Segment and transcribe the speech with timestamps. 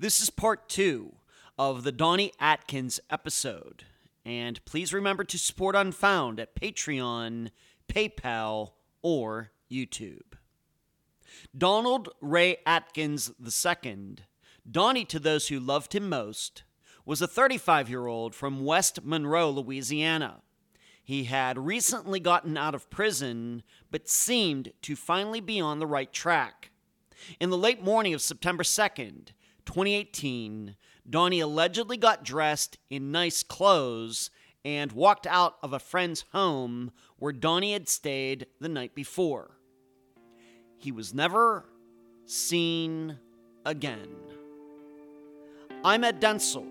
[0.00, 1.16] This is part two
[1.58, 3.84] of the Donnie Atkins episode.
[4.24, 7.50] And please remember to support Unfound at Patreon,
[7.86, 8.70] PayPal,
[9.02, 10.38] or YouTube.
[11.54, 14.16] Donald Raye Atkins II,
[14.70, 16.62] Donnie to those who loved him most,
[17.04, 20.40] was a 35 year old from West Monroe, Louisiana.
[21.04, 26.10] He had recently gotten out of prison, but seemed to finally be on the right
[26.10, 26.70] track.
[27.38, 29.32] In the late morning of September 2nd,
[29.66, 30.76] 2018,
[31.08, 34.30] Donnie allegedly got dressed in nice clothes
[34.64, 39.56] and walked out of a friend's home where Donnie had stayed the night before.
[40.78, 41.66] He was never
[42.26, 43.18] seen
[43.64, 44.08] again.
[45.84, 46.66] I'm Ed Dentzel,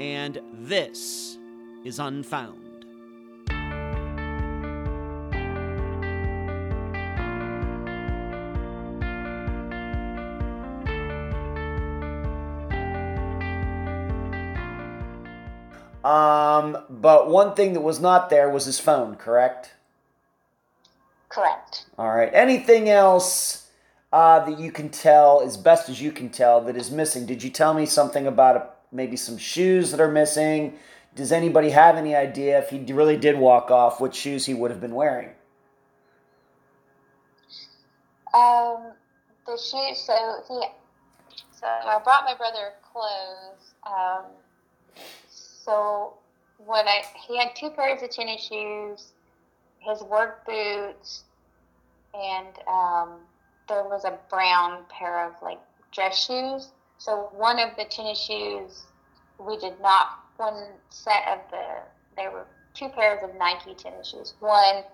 [0.00, 1.38] and this
[1.84, 2.65] is Unfound.
[16.06, 19.74] Um, but one thing that was not there was his phone, correct?
[21.28, 21.86] Correct.
[21.98, 22.30] All right.
[22.32, 23.66] Anything else
[24.12, 27.26] uh, that you can tell, as best as you can tell, that is missing?
[27.26, 30.78] Did you tell me something about a, maybe some shoes that are missing?
[31.16, 34.70] Does anybody have any idea if he really did walk off, what shoes he would
[34.70, 35.30] have been wearing?
[38.32, 38.92] Um,
[39.44, 39.98] the shoes.
[39.98, 40.14] So
[40.46, 40.68] he.
[41.50, 43.74] So I brought my brother clothes.
[43.84, 44.26] Um,
[45.66, 46.14] so
[46.64, 49.12] when I he had two pairs of tennis shoes,
[49.80, 51.24] his work boots,
[52.14, 53.18] and um,
[53.68, 55.58] there was a brown pair of like
[55.92, 56.70] dress shoes.
[56.98, 58.84] So one of the tennis shoes
[59.38, 61.64] we did not one set of the
[62.16, 64.34] there were two pairs of Nike tennis shoes.
[64.38, 64.84] One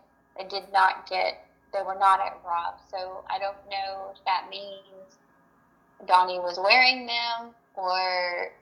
[0.40, 2.74] I did not get they were not at Rob.
[2.90, 5.18] So I don't know if that means
[6.06, 8.52] Donnie was wearing them or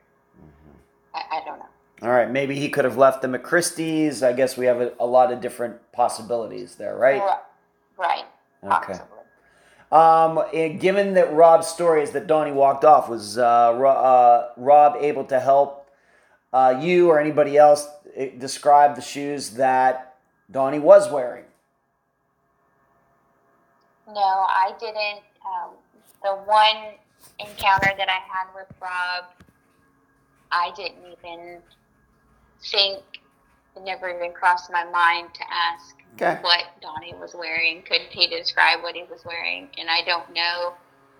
[1.13, 1.70] I, I don't know.
[2.01, 4.23] All right, maybe he could have left them at Christy's.
[4.23, 7.21] I guess we have a, a lot of different possibilities there, right?
[7.97, 8.25] Right.
[8.63, 8.99] Okay.
[9.91, 14.95] Um, and given that Rob's story is that Donnie walked off, was uh, uh, Rob
[14.99, 15.89] able to help
[16.53, 20.15] uh, you or anybody else eh, describe the shoes that
[20.49, 21.43] Donnie was wearing?
[24.07, 25.23] No, I didn't.
[25.45, 25.71] Um,
[26.23, 26.95] the one
[27.39, 29.25] encounter that I had with Rob,
[30.51, 31.59] I didn't even
[32.63, 33.01] think,
[33.75, 36.39] it never even crossed my mind to ask okay.
[36.41, 37.83] what Donnie was wearing.
[37.83, 39.69] Could he describe what he was wearing?
[39.77, 40.73] And I don't know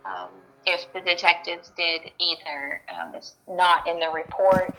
[0.06, 0.30] um,
[0.66, 2.81] if the detectives did either.
[2.94, 4.75] Um, it's not in the report.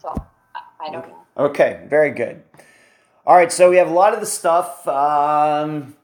[0.00, 0.14] So
[0.80, 1.08] I don't okay.
[1.08, 1.44] know.
[1.44, 2.42] Okay, very good.
[3.26, 4.86] All right, so we have a lot of the stuff.
[4.88, 5.94] Um,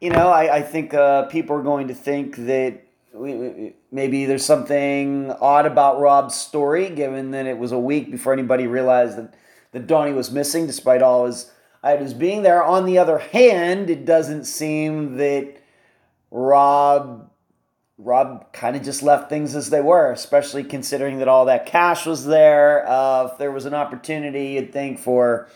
[0.00, 2.80] you know, I, I think uh, people are going to think that
[3.12, 8.32] we, maybe there's something odd about Rob's story, given that it was a week before
[8.32, 9.34] anybody realized that,
[9.72, 11.50] that Donnie was missing, despite all his
[11.82, 12.62] items being there.
[12.62, 15.56] On the other hand, it doesn't seem that
[16.30, 17.30] Rob
[18.02, 22.06] Rob kind of just left things as they were, especially considering that all that cash
[22.06, 22.88] was there.
[22.88, 25.48] Uh, if there was an opportunity, you'd think for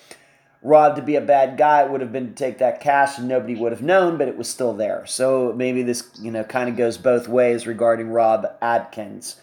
[0.64, 3.28] Rob to be a bad guy, it would have been to take that cash and
[3.28, 5.04] nobody would have known, but it was still there.
[5.04, 9.36] So maybe this, you know, kind of goes both ways regarding Rob Atkins.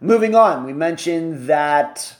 [0.00, 2.16] Moving on, we mentioned that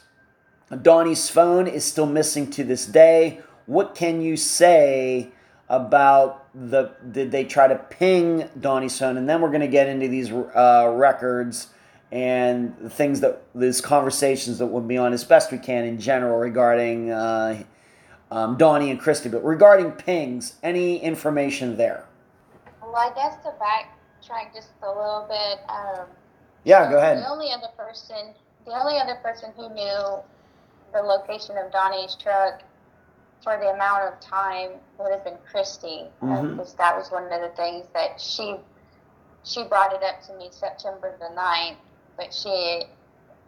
[0.81, 3.41] Donnie's phone is still missing to this day.
[3.65, 5.31] What can you say
[5.67, 9.17] about the did they try to ping Donnie's phone?
[9.17, 11.67] And then we're going to get into these uh, records
[12.09, 15.99] and the things that these conversations that will be on as best we can in
[15.99, 17.61] general regarding uh,
[18.35, 19.29] um, Donnie and Christy.
[19.29, 22.05] But regarding pings, any information there?
[22.81, 25.59] Well, I guess to backtrack just a little bit.
[25.69, 26.07] Um,
[26.65, 27.19] yeah, go ahead.
[27.19, 28.33] The only other person,
[28.65, 30.19] the only other person who knew
[30.93, 32.61] the location of Donnie's truck
[33.41, 37.51] for the amount of time would have been Christy, because that was one of the
[37.55, 38.55] things that she
[39.43, 41.75] she brought it up to me September the 9th,
[42.17, 42.81] but she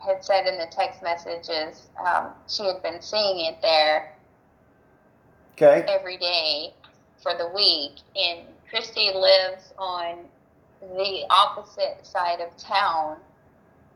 [0.05, 4.16] had said in the text messages um, she had been seeing it there
[5.59, 5.85] Okay.
[5.87, 6.73] every day
[7.21, 7.93] for the week.
[8.15, 10.25] And Christy lives on
[10.79, 13.17] the opposite side of town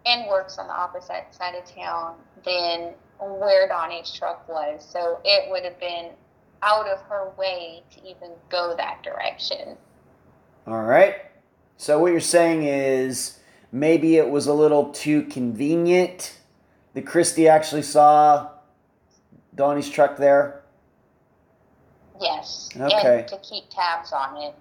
[0.07, 4.83] and works on the opposite side of town than where Donnie's truck was.
[4.83, 6.11] So it would have been
[6.63, 9.77] out of her way to even go that direction.
[10.65, 11.15] All right.
[11.77, 13.39] So what you're saying is
[13.71, 16.39] maybe it was a little too convenient
[16.93, 18.49] that Christy actually saw
[19.53, 20.60] Donnie's truck there.
[22.21, 22.69] Yes.
[22.79, 23.19] Okay.
[23.19, 24.53] And to keep tabs on it.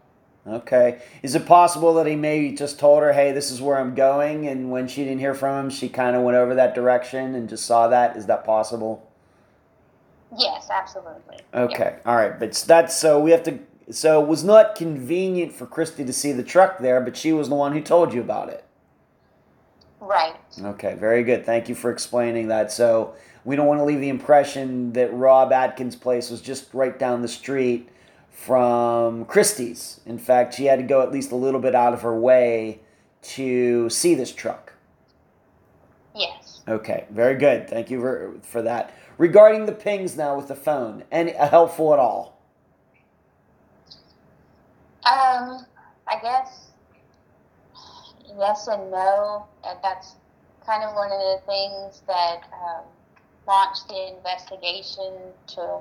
[0.46, 1.02] Okay.
[1.22, 4.48] Is it possible that he maybe just told her, "Hey, this is where I'm going,"
[4.48, 7.48] and when she didn't hear from him, she kind of went over that direction and
[7.48, 8.16] just saw that?
[8.16, 9.06] Is that possible?
[10.36, 11.38] Yes, absolutely.
[11.52, 11.96] Okay.
[12.06, 12.38] All right.
[12.38, 13.58] But that's so we have to.
[13.90, 17.48] So it was not convenient for Christy to see the truck there, but she was
[17.48, 18.64] the one who told you about it.
[20.00, 20.36] Right.
[20.58, 20.94] Okay.
[20.94, 21.44] Very good.
[21.44, 22.72] Thank you for explaining that.
[22.72, 23.14] So
[23.50, 27.20] we don't want to leave the impression that Rob Atkins' place was just right down
[27.20, 27.88] the street
[28.30, 29.98] from Christy's.
[30.06, 32.78] In fact, she had to go at least a little bit out of her way
[33.22, 34.74] to see this truck.
[36.14, 36.62] Yes.
[36.68, 37.68] Okay, very good.
[37.68, 38.94] Thank you for, for that.
[39.18, 42.38] Regarding the pings now with the phone, any uh, helpful at all?
[45.04, 45.66] Um,
[46.06, 46.68] I guess
[48.38, 49.48] yes and no.
[49.82, 50.14] That's
[50.64, 52.84] kind of one of the things that um,
[53.50, 55.12] launched the investigation
[55.48, 55.80] to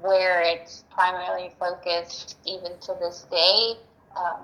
[0.00, 3.72] where it's primarily focused even to this day.
[4.16, 4.42] Um,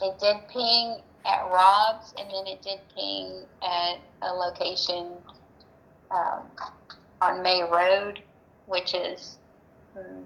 [0.00, 0.96] it did ping
[1.26, 5.08] at Rob's, and then it did ping at a location
[6.10, 6.44] um,
[7.20, 8.22] on May Road,
[8.64, 9.36] which is
[9.98, 10.24] um,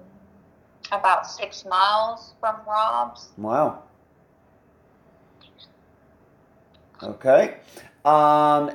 [0.92, 3.30] about six miles from Rob's.
[3.36, 3.82] Wow.
[7.02, 7.56] Okay.
[8.04, 8.70] Um,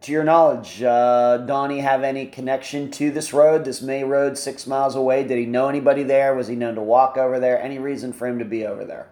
[0.00, 4.66] to your knowledge, uh, Donnie have any connection to this road, this May Road, six
[4.66, 5.22] miles away?
[5.22, 6.34] Did he know anybody there?
[6.34, 7.60] Was he known to walk over there?
[7.60, 9.08] Any reason for him to be over there?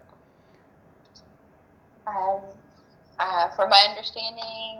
[2.07, 2.41] Um,
[3.19, 4.79] uh, from my understanding,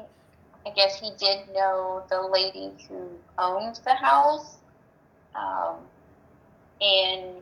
[0.65, 4.57] I guess he did know the lady who owns the house,
[5.35, 5.75] um,
[6.81, 7.35] and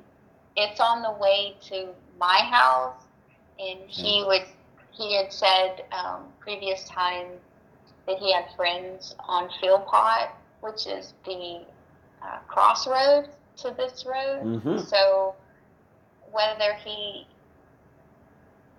[0.57, 1.87] it's on the way to
[2.19, 3.03] my house.
[3.59, 4.43] And he would,
[4.97, 7.27] he had said um, previous time
[8.07, 10.29] that he had friends on Philpott,
[10.61, 11.61] which is the
[12.23, 14.43] uh, crossroad to this road.
[14.43, 14.79] Mm-hmm.
[14.79, 15.35] So
[16.31, 17.27] whether he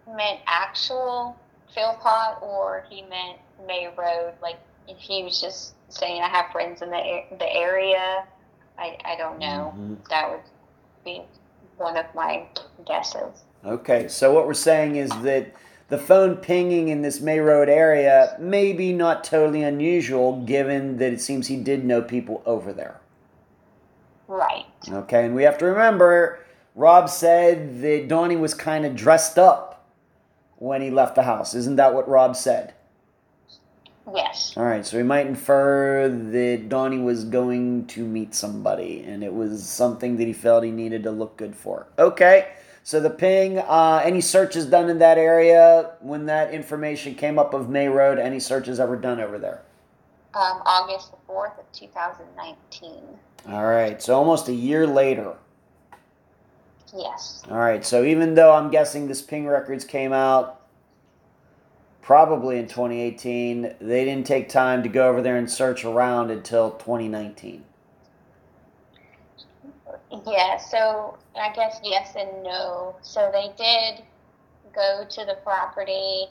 [0.08, 1.36] meant actual
[1.74, 6.82] Philpott or he meant May Road, like if he was just saying I have friends
[6.82, 8.24] in the the area,
[8.78, 9.74] I I don't know.
[9.76, 10.08] Mhm.
[10.08, 10.40] That would
[11.04, 11.22] be
[11.76, 12.46] one of my
[12.86, 13.44] guesses.
[13.64, 15.52] Okay, so what we're saying is that
[15.88, 21.12] the phone pinging in this May Road area may be not totally unusual, given that
[21.12, 23.00] it seems he did know people over there.
[24.26, 24.66] Right.
[24.88, 26.44] Okay, and we have to remember,
[26.74, 29.86] Rob said that Donnie was kind of dressed up
[30.56, 31.54] when he left the house.
[31.54, 32.74] Isn't that what Rob said?
[34.14, 34.54] Yes.
[34.56, 39.32] All right, so we might infer that Donnie was going to meet somebody, and it
[39.32, 41.88] was something that he felt he needed to look good for.
[41.98, 42.48] Okay,
[42.88, 47.52] so the ping, uh, any searches done in that area when that information came up
[47.52, 48.18] of May Road?
[48.18, 49.60] Any searches ever done over there?
[50.32, 53.02] Um, August the fourth of two thousand nineteen.
[53.46, 55.34] All right, so almost a year later.
[56.96, 57.42] Yes.
[57.50, 60.62] All right, so even though I'm guessing this ping records came out
[62.00, 66.70] probably in 2018, they didn't take time to go over there and search around until
[66.70, 67.64] 2019.
[70.26, 72.96] Yeah, so I guess yes and no.
[73.02, 74.02] So they did
[74.74, 76.26] go to the property,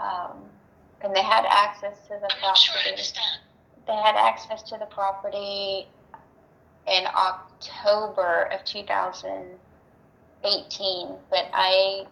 [0.00, 0.38] um,
[1.02, 3.02] and they had access to the property.
[3.86, 5.86] They had access to the property
[6.86, 12.06] in October of 2018, but I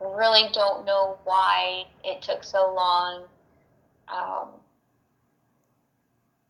[0.00, 3.24] really don't know why it took so long
[4.08, 4.48] um,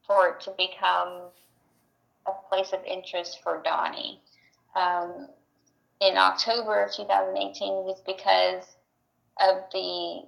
[0.06, 1.22] for it to become
[2.26, 4.20] a place of interest for Donnie.
[4.74, 5.28] Um,
[6.00, 8.64] in October of 2018 was because
[9.40, 10.22] of the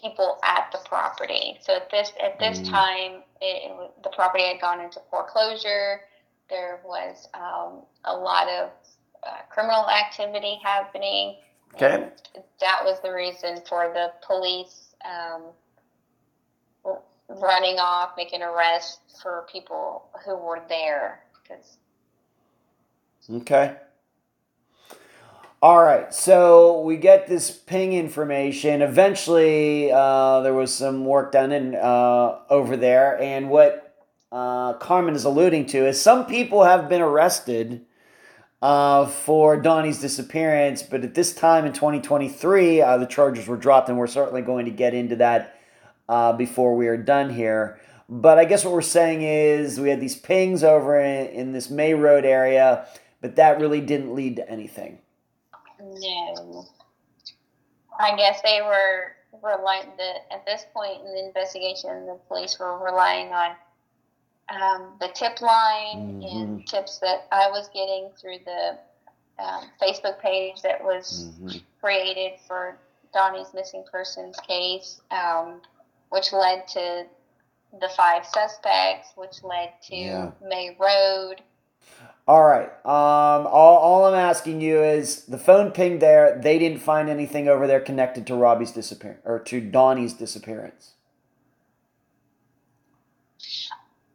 [0.00, 1.58] people at the property.
[1.60, 2.70] So at this at this Mm.
[2.70, 6.02] time, it, it, the property had gone into foreclosure.
[6.48, 8.70] There was um, a lot of
[9.22, 11.36] uh, criminal activity happening.
[11.74, 12.08] Okay.
[12.60, 15.42] That was the reason for the police um,
[17.28, 21.20] running off, making arrests for people who were there.
[23.30, 23.76] Okay.
[25.62, 28.82] All right, so we get this ping information.
[28.82, 33.96] Eventually, uh, there was some work done in uh, over there, and what
[34.32, 37.86] uh, Carmen is alluding to is some people have been arrested
[38.60, 43.88] uh, for Donnie's disappearance, but at this time in 2023, uh, the charges were dropped,
[43.88, 45.60] and we're certainly going to get into that
[46.08, 47.78] uh, before we are done here.
[48.14, 51.70] But I guess what we're saying is we had these pings over in, in this
[51.70, 52.86] May Road area,
[53.22, 54.98] but that really didn't lead to anything.
[55.80, 56.66] No.
[57.98, 62.84] I guess they were relying the at this point in the investigation, the police were
[62.84, 63.56] relying on
[64.50, 66.32] um, the tip line Mhm.
[66.34, 68.78] and tips that I was getting through the
[69.38, 71.62] um, Facebook page that was Mhm.
[71.80, 72.76] created for
[73.14, 75.62] Donnie's missing persons case, um,
[76.10, 77.06] which led to
[77.80, 80.30] the five suspects, which led to Yeah.
[80.46, 81.42] May Road.
[82.28, 82.68] All right.
[82.86, 86.38] Um, all, all I'm asking you is the phone pinged there.
[86.40, 90.92] They didn't find anything over there connected to Robbie's disappearance or to Donnie's disappearance.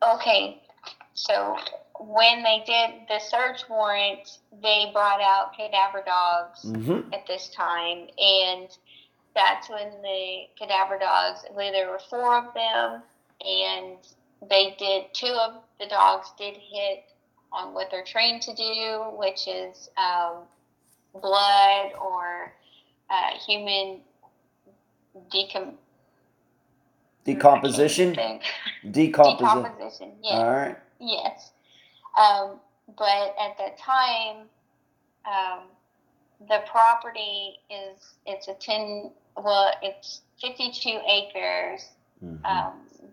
[0.03, 0.61] Okay,
[1.15, 1.57] so
[1.99, 7.13] when they did the search warrant, they brought out cadaver dogs Mm-hmm.
[7.13, 8.69] at this time, and
[9.35, 11.41] that's when the cadaver dogs.
[11.49, 13.01] I believe there were four of them,
[13.45, 13.97] and
[14.49, 17.03] they did two of the dogs did hit
[17.51, 20.43] on what they're trained to do, which is um,
[21.21, 22.53] blood or
[23.09, 24.01] uh, human
[25.33, 25.75] decom-
[27.23, 28.11] Decomposition.
[28.11, 28.41] I can't
[28.83, 28.93] think.
[28.93, 29.63] Decomposition.
[29.63, 30.11] Decomposition.
[30.23, 30.33] Yes.
[30.33, 30.77] All right.
[30.99, 31.51] Yes.
[32.17, 32.59] Um,
[32.97, 34.45] but at that time,
[35.25, 35.63] um,
[36.47, 41.89] the property is it's a ten well it's fifty two acres.
[42.23, 42.41] Mhm.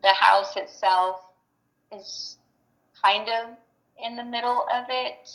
[0.05, 1.17] The house itself
[1.91, 2.37] is
[3.03, 3.57] kind of
[4.05, 5.31] in the middle of it,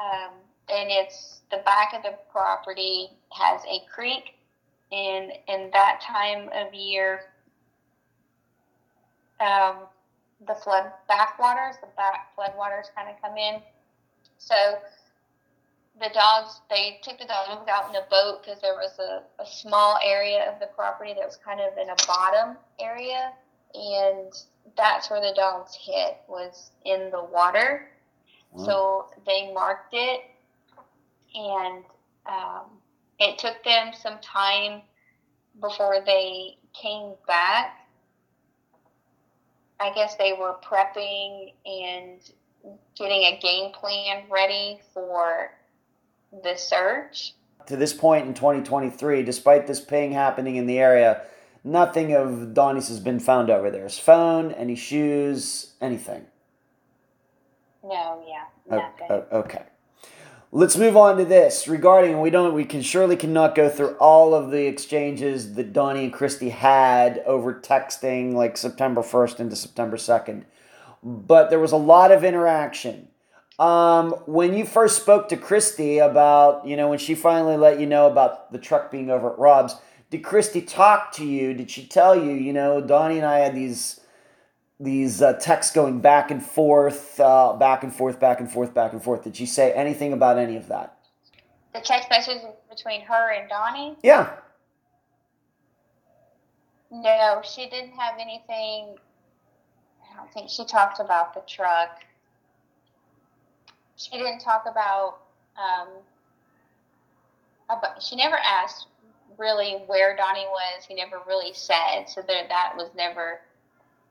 [0.00, 0.32] um,
[0.68, 4.34] and it's the back of the property has a creek,
[4.90, 7.20] and in that time of year,
[9.38, 9.86] um,
[10.46, 13.62] the flood backwaters, the back floodwaters kind of come in.
[14.38, 14.54] So
[16.00, 19.46] the dogs, they took the dogs out in a boat because there was a, a
[19.46, 23.32] small area of the property that was kind of in a bottom area,
[23.74, 24.32] and
[24.76, 27.88] that's where the dogs hit was in the water.
[28.52, 28.64] Wow.
[28.64, 30.20] So they marked it,
[31.34, 31.84] and
[32.26, 32.66] um,
[33.18, 34.82] it took them some time
[35.60, 37.80] before they came back.
[39.80, 42.20] I guess they were prepping and
[42.96, 45.50] getting a game plan ready for
[46.42, 47.34] the search.
[47.66, 51.22] to this point in 2023, despite this ping happening in the area,
[51.64, 53.84] nothing of Donnie's has been found over there.
[53.84, 56.26] His phone, any shoes, anything.
[57.82, 59.26] No, yeah, nothing.
[59.32, 59.62] okay.
[60.56, 64.34] Let's move on to this regarding we don't we can surely cannot go through all
[64.34, 69.96] of the exchanges that Donnie and Christy had over texting like September 1st into September
[69.96, 70.44] 2nd.
[71.02, 73.08] But there was a lot of interaction.
[73.58, 77.86] Um, when you first spoke to Christy about, you know, when she finally let you
[77.86, 79.74] know about the truck being over at Rob's,
[80.10, 81.54] did Christy talk to you?
[81.54, 84.00] Did she tell you, you know, Donnie and I had these
[84.80, 88.92] these uh, texts going back and forth, uh, back and forth, back and forth, back
[88.92, 89.22] and forth.
[89.22, 90.94] Did she say anything about any of that?
[91.74, 93.96] the text message between her and Donnie?
[94.02, 94.34] Yeah.
[96.90, 98.96] No, she didn't have anything.
[100.02, 102.04] I don't think she talked about the truck.
[103.96, 105.18] She didn't talk about.
[105.56, 105.88] Um,
[107.68, 108.86] about she never asked
[109.38, 110.84] really where Donnie was.
[110.86, 113.40] He never really said, so there that was never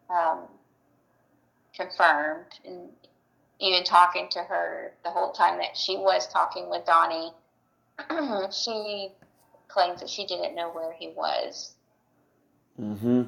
[0.09, 0.47] um,
[1.75, 2.59] confirmed.
[2.65, 2.89] And
[3.59, 7.31] even talking to her the whole time that she was talking with Donnie,
[8.51, 9.09] she
[9.67, 11.73] claims that she didn't know where he was.
[12.77, 13.23] hmm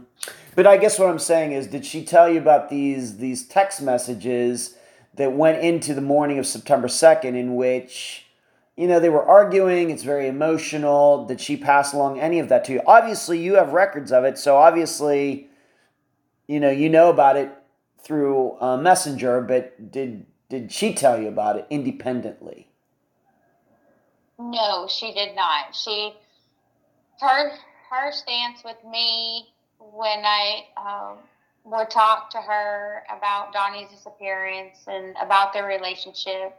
[0.55, 3.81] But I guess what I'm saying is, did she tell you about these these text
[3.81, 4.75] messages
[5.15, 8.24] that went into the morning of September 2nd, in which,
[8.75, 9.89] you know, they were arguing?
[9.89, 11.25] It's very emotional.
[11.25, 12.81] Did she pass along any of that to you?
[12.85, 15.49] Obviously, you have records of it, so obviously,
[16.47, 17.51] you know, you know about it
[17.99, 19.41] through Messenger.
[19.41, 22.67] But did did she tell you about it independently?
[24.37, 25.73] No, she did not.
[25.73, 26.13] She
[27.21, 27.51] her
[27.89, 29.47] her stance with me
[29.79, 31.17] when I um,
[31.63, 36.57] would talk to her about Donnie's disappearance and about their relationship.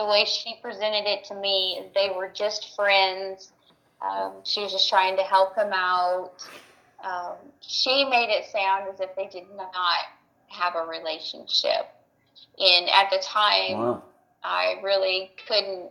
[0.00, 3.52] The way she presented it to me they were just friends.
[4.00, 6.32] Um, she was just trying to help him out.
[7.04, 9.74] Um, she made it sound as if they did not
[10.48, 11.92] have a relationship.
[12.58, 14.02] And at the time, Wow.
[14.42, 15.90] I really couldn't,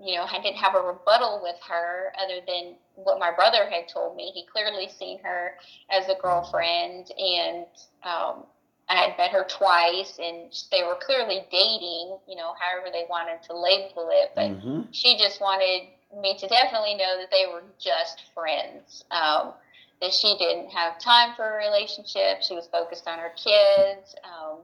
[0.00, 3.86] you know, I didn't have a rebuttal with her other than what my brother had
[3.86, 4.32] told me.
[4.32, 5.54] He clearly seen her
[5.90, 7.66] as a girlfriend, and
[8.02, 8.46] um,
[8.88, 13.42] I had met her twice, and they were clearly dating, you know, however they wanted
[13.44, 14.32] to label it.
[14.34, 19.04] But hmm she just wanted me to definitely know that they were just friends.
[19.10, 19.52] Um,
[20.00, 22.42] that she didn't have time for a relationship.
[22.42, 24.14] She was focused on her kids.
[24.24, 24.58] Um,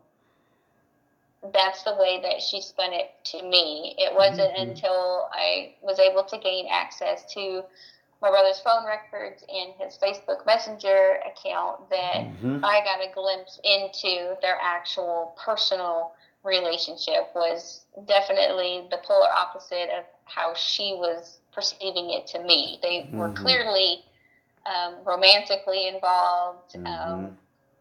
[1.52, 3.94] that's the way that she spun it to me.
[3.98, 4.68] It wasn't Mhm.
[4.68, 7.62] until I was able to gain access to
[8.24, 13.60] my brother's phone records and his Facebook Messenger account that hmm I got a glimpse
[13.64, 16.12] into their actual personal
[16.44, 22.78] relationship was definitely the polar opposite of how she was perceiving it to me.
[22.82, 23.36] They were Mhm.
[23.36, 24.02] clearly
[24.66, 26.74] um, romantically involved.
[26.74, 26.86] Mhm.
[26.86, 27.38] Um,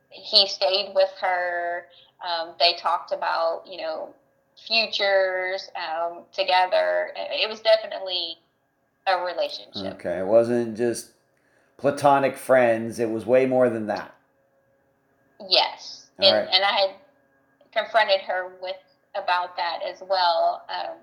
[0.09, 1.87] he stayed with her.
[2.23, 4.15] Um, they talked about, you know,
[4.67, 7.11] futures um, together.
[7.15, 8.37] It was definitely
[9.07, 9.95] a relationship.
[9.95, 11.11] Okay, it wasn't just
[11.77, 12.99] platonic friends.
[12.99, 14.15] It was way more than that.
[15.49, 16.55] Yes, All and right.
[16.55, 16.89] and I had
[17.73, 18.75] confronted her with
[19.15, 20.63] about that as well.
[20.69, 20.97] Um,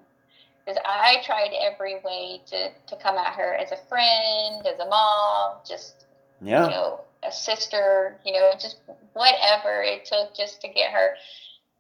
[0.65, 4.87] because I tried every way to to come at her as a friend, as a
[4.87, 6.07] mom, just
[6.41, 6.65] Yeah.
[6.65, 8.81] you know, a sister, you know, just
[9.13, 11.15] whatever it took just to get her.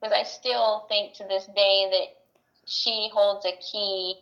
[0.00, 2.16] Because I still think to this day that
[2.66, 4.16] she holds a key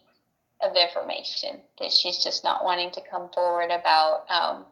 [0.62, 4.24] of information that she's just not wanting to come forward about.
[4.30, 4.64] Um,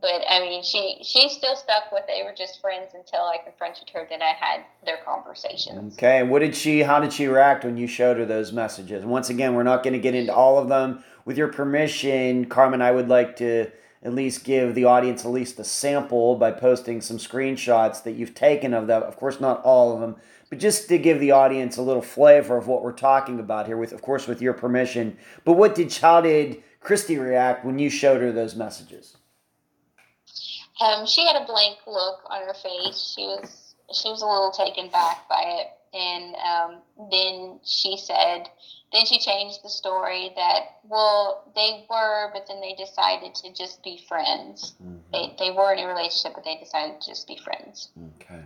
[0.00, 3.90] but I mean, she she's still stuck with they were just friends until I confronted
[3.90, 5.94] her that I had their conversations.
[5.94, 6.80] Okay, and what did she?
[6.80, 9.04] How did she react when you showed her those messages?
[9.04, 11.04] Once again, we're not going to get into all of them.
[11.24, 13.70] With your permission, Carmen, I would like to
[14.02, 18.34] at least give the audience at least a sample by posting some screenshots that you've
[18.34, 19.02] taken of them.
[19.02, 20.16] Of course, not all of them,
[20.52, 23.78] but just to give the audience a little flavor of what we're talking about here.
[23.78, 25.16] With, of course, with your permission.
[25.46, 29.16] But what did how did Christy react when you showed her those messages?
[30.78, 33.14] Um, she had a blank look on her face.
[33.16, 38.50] She was she was a little taken back by it, and um, then she said,
[38.92, 43.82] then she changed the story that well they were, but then they decided to just
[43.82, 44.74] be friends.
[45.14, 47.88] They they were in a relationship, but they decided to just be friends.
[48.20, 48.42] Okay.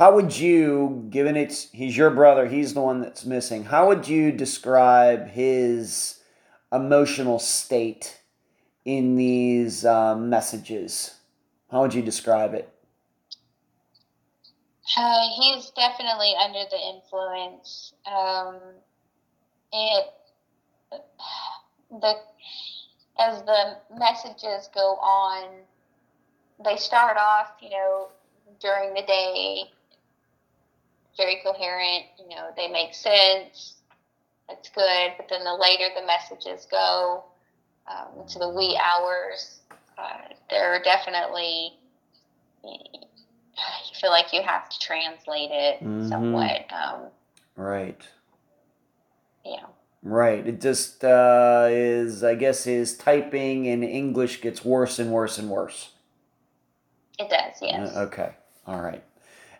[0.00, 3.64] How would you, given it's he's your brother, he's the one that's missing.
[3.64, 6.22] How would you describe his
[6.72, 8.22] emotional state
[8.86, 11.16] in these um, messages?
[11.70, 12.72] How would you describe it?
[14.96, 17.92] Uh, he's definitely under the influence.
[18.10, 18.58] Um,
[19.70, 20.06] it
[21.90, 22.14] the
[23.18, 25.50] as the messages go on,
[26.64, 28.08] they start off, you know,
[28.60, 29.64] during the day,
[31.20, 32.06] very coherent.
[32.18, 33.74] You know, they make sense.
[34.48, 35.12] That's good.
[35.16, 37.24] But then the later the messages go
[37.86, 39.60] um, into the wee hours,
[39.98, 41.74] uh, they're definitely
[42.64, 46.08] you feel like you have to translate it Mhm.
[46.08, 46.66] somewhat.
[46.72, 47.10] Um,
[47.56, 48.00] Right.
[49.44, 49.66] Yeah.
[50.02, 50.46] Right.
[50.46, 55.50] It just uh, is, I guess, his typing in English gets worse and worse and
[55.50, 55.90] worse.
[57.18, 57.60] it does.
[57.60, 57.94] Yes.
[57.94, 58.34] Uh, Okay.
[58.66, 59.02] All right.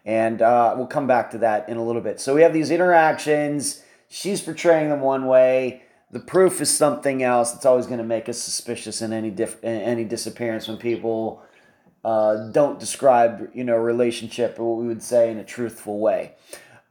[0.04, 2.20] And uh, we'll come back to that in a little bit.
[2.20, 3.82] So we have these interactions.
[4.08, 5.82] She's portraying them one way.
[6.10, 7.54] The proof is something else.
[7.54, 11.42] It's always going to make us suspicious in any diff- in any disappearance when people
[12.04, 16.32] uh, don't describe, you know, relationship or what we would say in a truthful way.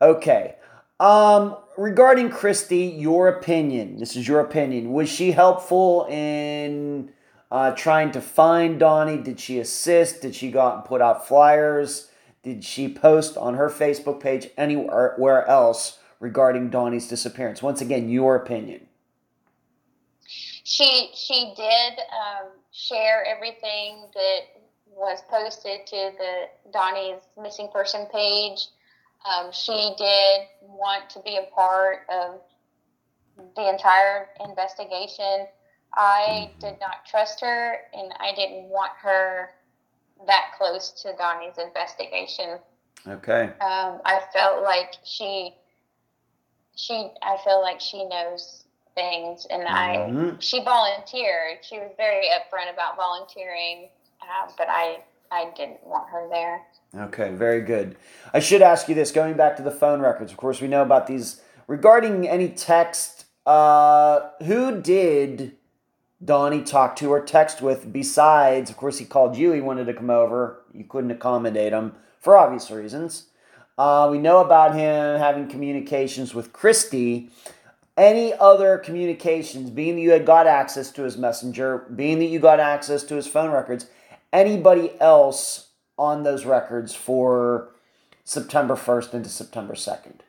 [0.02, 0.56] Okay.
[1.00, 3.98] Um, regarding Christy, your opinion.
[3.98, 4.94] This is your opinion.
[4.94, 7.12] Was she helpful in
[7.52, 9.18] uh, trying to find Donnie?
[9.18, 10.22] Did she assist?
[10.22, 12.09] Did she go out and put out flyers?
[12.50, 17.62] Did she post on her Facebook page anywhere else regarding Donnie's disappearance?
[17.62, 18.88] Once again, your opinion.
[20.26, 24.40] She she did um, share everything that
[24.88, 28.66] was posted to the Donnie's missing person page.
[29.30, 32.42] Um, she did want to be a part of
[33.56, 35.46] the entire investigation.
[35.94, 39.52] I did not trust her, and I didn't want her
[40.28, 42.60] that close to Donnie's investigation.
[43.08, 43.44] Okay.
[43.62, 45.56] Um, I felt like she,
[46.76, 50.42] she, I feel like she knows things, and I, Mhm.
[50.42, 51.60] she volunteered.
[51.64, 53.90] She was very upfront about volunteering,
[54.22, 56.66] uh, but I, I didn't want her there.
[56.96, 57.98] Okay, very good.
[58.34, 60.32] I should ask you this going back to the phone records.
[60.32, 61.42] Of course, we know about these.
[61.68, 65.56] Regarding any text, uh, who did
[66.24, 69.52] Donnie talk to or text with besides, of course, he called you.
[69.52, 70.62] He wanted to come over.
[70.74, 73.28] You couldn't accommodate him for obvious reasons.
[73.78, 77.30] Uh, we know about him having communications with Christy.
[77.96, 82.40] Any other communications, being that you had got access to his messenger, being that you
[82.40, 83.88] got access to his phone records,
[84.34, 87.70] anybody else on those records for
[88.24, 90.20] September 1st into September 2nd?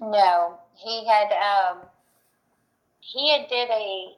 [0.00, 1.78] No, he had, um,
[3.08, 4.16] he had did a,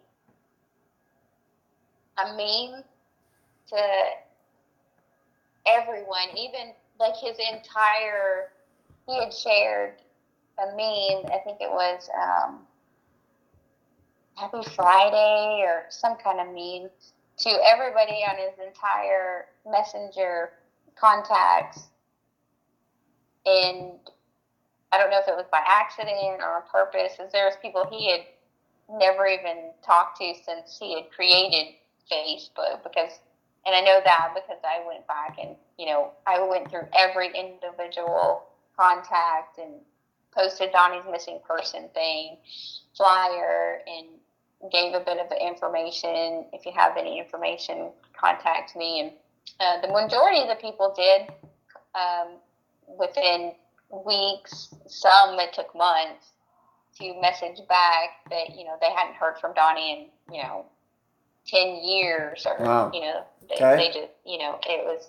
[2.19, 2.83] a meme
[3.69, 3.77] to
[5.65, 8.49] everyone, even like his entire,
[9.07, 9.95] he had shared
[10.59, 12.61] a meme, I think it was, um,
[14.35, 16.91] Happy Friday or some kind of meme
[17.39, 20.51] to everybody on his entire messenger
[20.99, 21.89] contacts.
[23.47, 23.93] And
[24.93, 27.87] I don't know if it was by accident or on purpose, as there was people
[27.91, 28.21] he had
[28.93, 31.75] never even talked to since he had created
[32.11, 33.13] Facebook because
[33.67, 37.29] and I know that because I went back and you know I went through every
[37.29, 38.45] individual
[38.77, 39.75] contact and
[40.33, 42.39] posted Donnie's missing person thing
[42.97, 46.45] flyer and gave a bit of information.
[46.53, 49.01] If you have any information, contact me.
[49.01, 49.13] And
[49.59, 51.29] uh, the majority of the people did
[51.95, 52.37] um,
[52.99, 53.53] within
[54.07, 54.75] weeks.
[54.87, 56.33] Some it took months
[57.01, 60.67] to message back that you know they hadn't heard from Donnie in you know
[61.47, 62.91] ten years or wow.
[62.93, 63.77] you know they, okay.
[63.77, 65.09] they just you know it was.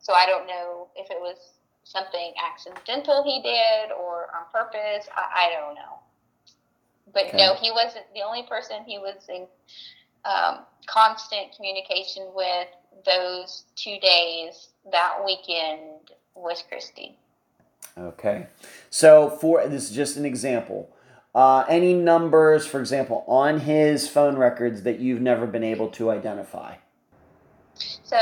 [0.00, 1.36] So I don't know if it was
[1.82, 5.08] something accidental he did or on purpose.
[5.16, 5.98] I, I don't know.
[7.12, 7.36] But okay.
[7.36, 9.46] no, he wasn't the only person he was in
[10.24, 12.68] um, constant communication with
[13.04, 17.16] those two days that weekend was Christy.
[17.96, 18.46] Okay.
[18.90, 20.94] So for this is just an example.
[21.34, 26.10] Uh, any numbers, for example, on his phone records that you've never been able to
[26.10, 26.74] identify?
[27.74, 28.16] So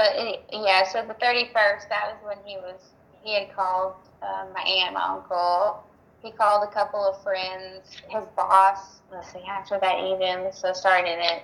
[0.52, 2.80] yeah, so the thirty first, that was when he was
[3.22, 5.82] he had called um, my aunt, my uncle.
[6.22, 9.00] He called a couple of friends, his boss.
[9.12, 11.42] Let's see, after that evening, so starting it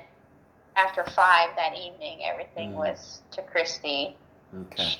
[0.76, 2.76] after five that evening, everything mm.
[2.76, 4.16] was to Christy.
[4.54, 4.96] Okay.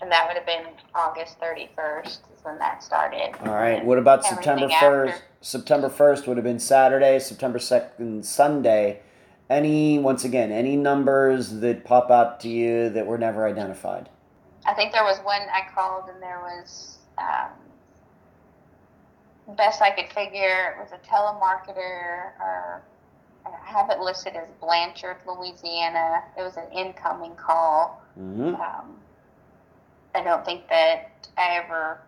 [0.00, 3.34] And that would have been August 31st is when that started.
[3.40, 3.84] All right.
[3.84, 5.20] What about September 1st?
[5.44, 9.00] September 1st would have been Saturday, September 2nd, Sunday.
[9.50, 14.08] Any, once again, any numbers that pop out to you that were never identified?
[14.64, 17.50] I think there was one I called and there was, um,
[19.54, 22.82] best I could figure, it was a telemarketer or
[23.44, 26.22] I have it listed as Blanchard, Louisiana.
[26.38, 28.02] It was an incoming call.
[28.18, 28.54] Mm-hmm.
[28.54, 28.96] Um,
[30.14, 32.00] I don't think that I ever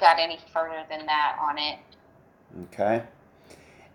[0.00, 1.78] got any further than that on it.
[2.64, 3.04] Okay.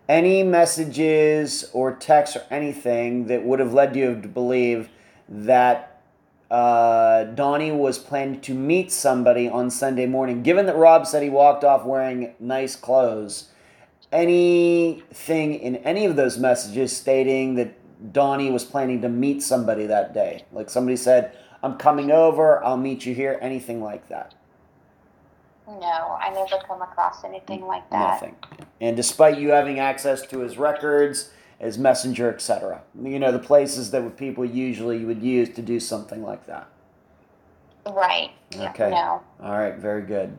[0.08, 4.88] Any messages or texts or anything that would have led you to believe
[5.28, 6.02] that
[6.50, 10.42] uh, Donnie was planning to meet somebody on Sunday morning?
[10.42, 13.48] Given that Rob said he walked off wearing nice clothes,
[14.12, 20.12] anything in any of those messages stating that Donnie was planning to meet somebody that
[20.12, 20.44] day?
[20.52, 24.34] Like somebody said, I'm coming over, I'll meet you here, anything like that?
[25.80, 27.98] No, I never come across anything like that.
[27.98, 28.36] Nothing.
[28.80, 33.90] And despite you having access to his records, his messenger, etc., you know the places
[33.92, 36.68] that people usually would use to do something like that.
[37.86, 38.32] Right.
[38.54, 38.90] Okay.
[38.90, 39.22] No.
[39.40, 39.76] All right.
[39.76, 40.38] Very good.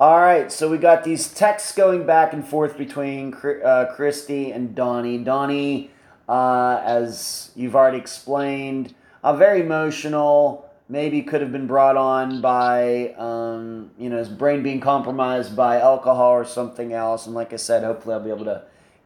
[0.00, 0.52] All right.
[0.52, 5.18] So we got these texts going back and forth between uh, Christy and Donnie.
[5.18, 5.90] Donnie,
[6.28, 13.10] uh, as you've already explained, uh, very emotional maybe could have been brought on by
[13.18, 17.26] um, you know his brain being compromised by alcohol or something else.
[17.26, 18.62] And like i said hopefully i'll be able to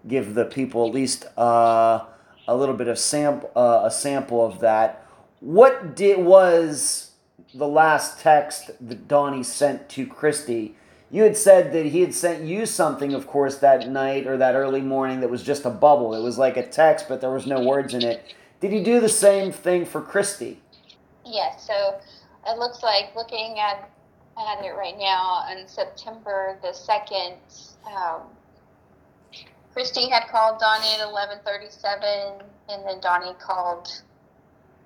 [0.06, 2.04] give the people at least uh,
[2.48, 5.06] a little bit of sample uh, a sample of that.
[5.40, 7.10] What did was
[7.52, 10.76] the last text that donnie sent to christy?
[11.10, 14.54] You had said that he had sent you something of course that night or that
[14.54, 16.14] early morning that was just a bubble.
[16.14, 18.34] It was like a text but there was no words in it.
[18.60, 20.61] Did he do the same thing for christy
[21.32, 21.98] Yes, so
[22.46, 23.88] it looks like looking at
[24.38, 27.36] at it right now on September the second,
[27.86, 28.22] um,
[29.72, 34.02] Christy had called Donnie at eleven thirty seven, and then Donnie called,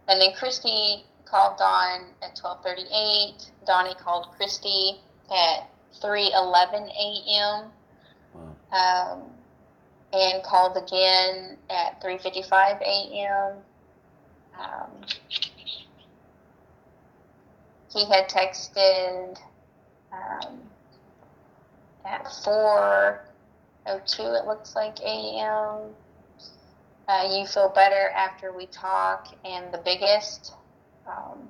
[0.08, 3.50] and then Christy called Don at twelve thirty eight.
[3.66, 5.68] Donnie called Christy at
[6.00, 7.72] three eleven a.m.
[8.34, 9.12] Wow.
[9.12, 9.22] Um,
[10.12, 13.56] and called again at three fifty five a.m.
[14.58, 14.90] Um,
[17.96, 19.38] he had texted
[20.12, 20.60] um,
[22.04, 23.18] at 4.02,
[23.88, 25.94] it looks like, a.m.
[27.08, 30.52] Uh, you feel better after we talk, and the biggest.
[31.06, 31.48] Um,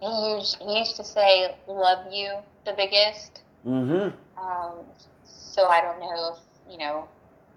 [0.00, 2.34] he used he used to say "love you"
[2.66, 3.42] the biggest.
[3.64, 4.10] Mm-hmm.
[4.44, 4.74] Um,
[5.24, 7.08] so I don't know if you know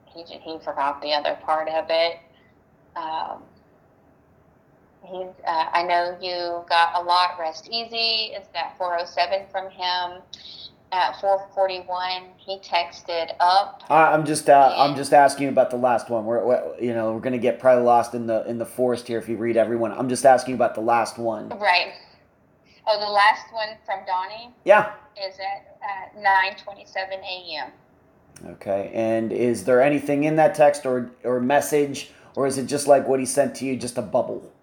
[0.06, 2.20] he he forgot the other part of it.
[2.96, 3.42] Um,
[5.10, 7.40] He's, uh, I know you got a lot.
[7.40, 8.34] Rest easy.
[8.34, 10.22] It's that 407 from him.
[10.90, 13.84] At 441, he texted up.
[13.90, 16.24] I'm just uh, I'm just asking about the last one.
[16.24, 19.20] We're, we're you know we're gonna get probably lost in the in the forest here
[19.20, 19.92] if you read everyone.
[19.92, 21.50] I'm just asking about the last one.
[21.50, 21.92] Right.
[22.88, 24.54] Oh, the last one from Donnie.
[24.64, 24.94] Yeah.
[25.22, 27.72] Is at, at 9:27 a.m.
[28.52, 32.88] Okay, and is there anything in that text or or message, or is it just
[32.88, 34.54] like what he sent to you, just a bubble?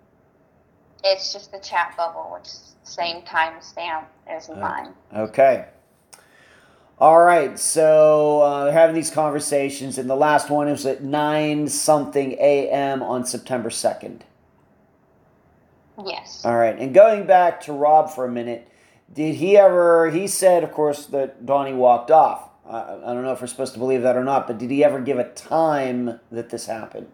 [1.04, 4.94] It's just the chat bubble, which is the same timestamp as mine.
[5.14, 5.66] Okay.
[6.98, 11.68] All right, so uh, they're having these conversations, and the last one was at 9
[11.68, 13.02] something a.m.
[13.02, 14.20] on September 2nd.
[16.06, 16.42] Yes.
[16.44, 18.68] All right, and going back to Rob for a minute,
[19.12, 22.48] did he ever, he said, of course, that Donnie walked off.
[22.64, 24.84] I, I don't know if we're supposed to believe that or not, but did he
[24.84, 27.10] ever give a time that this happened?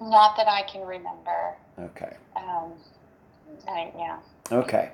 [0.00, 1.54] Not that I can remember.
[1.78, 2.16] Okay.
[2.36, 2.72] Um,
[3.68, 4.18] I, yeah.
[4.50, 4.90] Okay.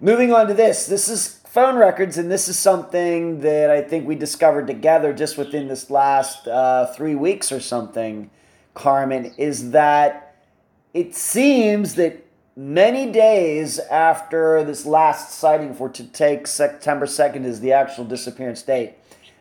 [0.00, 0.86] Moving on to this.
[0.86, 5.36] This is phone records, and this is something that I think we discovered together just
[5.36, 8.30] within this last uh, three weeks or something,
[8.74, 10.36] Carmen, is that
[10.94, 12.24] it seems that
[12.56, 18.62] many days after this last sighting, for to take September 2nd is the actual disappearance
[18.62, 18.94] date,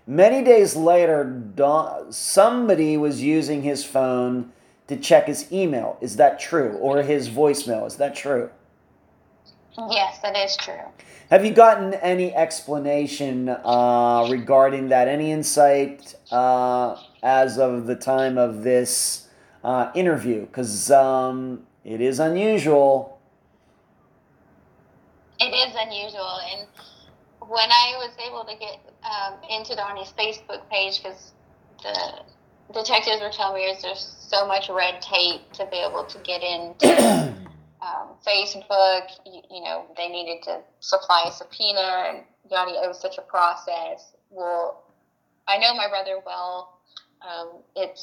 [0.07, 4.51] many days later, Don, somebody was using his phone
[4.91, 5.97] to check his email.
[6.01, 6.73] Is that true?
[6.81, 7.87] Or his voicemail.
[7.87, 8.49] Is that true?
[9.89, 10.83] Yes, that is true.
[11.29, 15.07] Have you gotten any explanation uh, regarding that?
[15.07, 19.29] Any insight uh, as of the time of this
[19.63, 20.41] uh, interview?
[20.41, 23.21] Because um, it is unusual.
[25.39, 26.67] It is unusual, and
[27.39, 31.31] when I was able to get um, into Donnie's Facebook page, because
[31.81, 32.23] the
[32.73, 36.41] detectives were telling me is there's so much red tape to be able to get
[36.41, 37.35] into
[37.81, 39.09] um, Facebook.
[39.25, 42.71] You, you, know, they needed to supply a subpoena, and yada.
[42.71, 44.13] It was such a process.
[44.29, 44.83] Well,
[45.47, 46.79] I know my brother well.
[47.21, 47.99] Um, it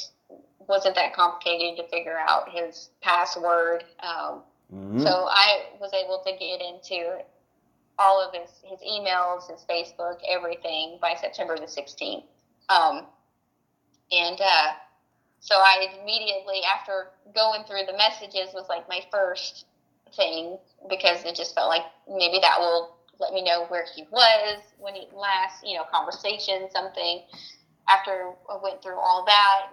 [0.66, 3.85] wasn't that complicated to figure out his password.
[4.00, 5.00] Um, mm-hmm.
[5.00, 7.24] So I was able to get into
[7.98, 12.22] all of his, his emails, his Facebook, everything by September the 16th.
[12.68, 13.07] Um,
[14.12, 14.72] and uh,
[15.40, 19.66] so I immediately, after going through the messages, was like my first
[20.16, 24.62] thing because it just felt like maybe that will let me know where he was
[24.78, 27.22] when he last, you know, conversation, something.
[27.88, 29.68] After I went through all that,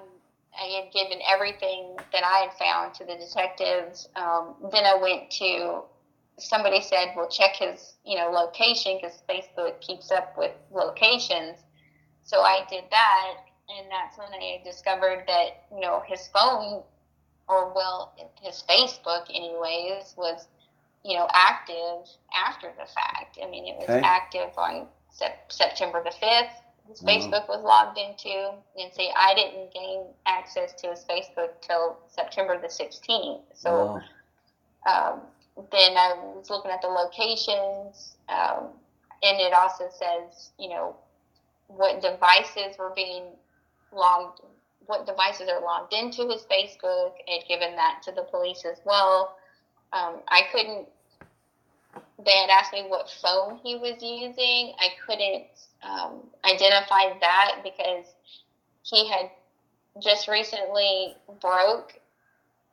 [0.59, 4.07] I had given everything that I had found to the detectives.
[4.15, 5.83] Um, then I went to
[6.37, 11.59] somebody said, "Well, check his, you know, location because Facebook keeps up with locations."
[12.23, 13.37] So I did that,
[13.69, 16.83] and that's when I discovered that you know his phone,
[17.47, 20.47] or well, his Facebook, anyways, was
[21.03, 23.39] you know active after the fact.
[23.41, 24.01] I mean, it was okay.
[24.01, 26.61] active on sep- September the fifth.
[26.87, 27.07] His mm-hmm.
[27.07, 32.59] Facebook was logged into, and see, I didn't gain access to his Facebook till September
[32.61, 33.41] the sixteenth.
[33.53, 33.99] So.
[34.87, 35.21] Um,
[35.71, 38.67] then I was looking at the locations, um,
[39.23, 40.95] and it also says, you know,
[41.67, 43.23] what devices were being
[43.95, 44.41] logged,
[44.85, 49.37] what devices are logged into his Facebook, and given that to the police as well.
[49.93, 50.87] Um, I couldn't.
[52.23, 54.73] They had asked me what phone he was using.
[54.79, 55.45] I couldn't
[55.83, 58.05] um, identify that because
[58.83, 59.29] he had
[60.01, 61.93] just recently broke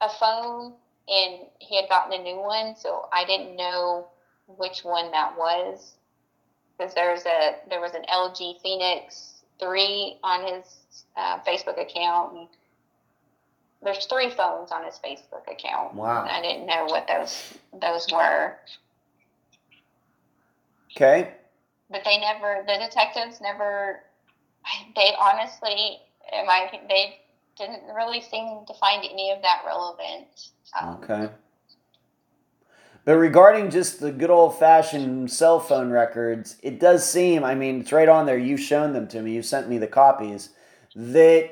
[0.01, 0.73] a phone
[1.09, 4.09] and he had gotten a new one, so I didn't know
[4.47, 5.95] which one that was
[6.77, 10.65] because there's a there was an LG Phoenix three on his
[11.17, 12.37] uh, Facebook account.
[12.37, 12.49] And
[13.83, 15.95] there's three phones on his Facebook account.
[15.95, 16.27] Wow!
[16.31, 18.57] I didn't know what those those were.
[20.97, 21.33] Okay.
[21.91, 24.01] But they never, the detectives never.
[24.95, 25.99] They honestly,
[26.33, 27.19] in my they
[27.59, 30.51] didn't really seem to find any of that relevant.
[30.81, 31.33] Um, okay.
[33.05, 37.81] But regarding just the good old fashioned cell phone records, it does seem, I mean,
[37.81, 38.39] it's right on there.
[38.39, 40.51] You've shown them to me, you sent me the copies,
[40.95, 41.51] that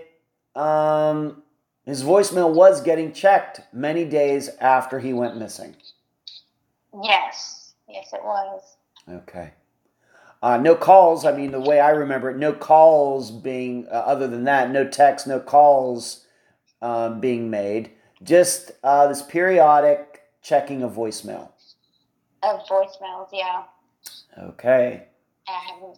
[0.54, 1.42] um,
[1.84, 5.74] his voicemail was getting checked many days after he went missing.
[7.02, 8.76] Yes, yes, it was.
[9.08, 9.52] Okay.
[10.42, 11.24] Uh, no calls.
[11.24, 14.86] I mean, the way I remember it, no calls being, uh, other than that, no
[14.86, 16.24] texts, no calls
[16.80, 17.90] um, being made.
[18.22, 20.09] Just uh, this periodic
[20.42, 21.50] checking a voicemail.
[22.42, 23.64] Of voicemails, yeah.
[24.38, 25.04] Okay.
[25.48, 25.94] Um,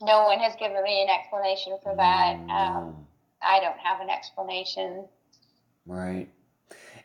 [0.00, 2.36] no one has given me an explanation for that.
[2.36, 2.50] Mm.
[2.50, 3.06] Um,
[3.42, 5.06] I don't have an explanation.
[5.86, 6.28] Right.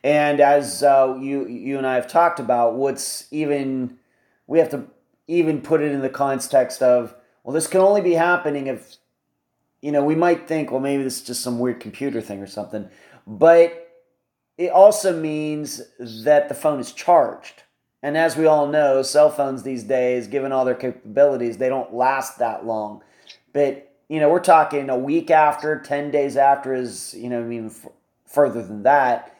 [0.03, 3.97] And as uh, you you and I have talked about, what's even
[4.47, 4.87] we have to
[5.27, 8.97] even put it in the context of well, this can only be happening if
[9.81, 12.47] you know we might think well maybe this is just some weird computer thing or
[12.47, 12.89] something,
[13.27, 13.80] but
[14.61, 15.81] it also means
[16.23, 17.63] that the phone is charged.
[18.03, 21.93] And as we all know, cell phones these days, given all their capabilities, they don't
[21.95, 23.01] last that long.
[23.53, 27.67] But, you know, we're talking a week after, 10 days after is, you know, even
[27.67, 27.87] f-
[28.27, 29.35] further than that.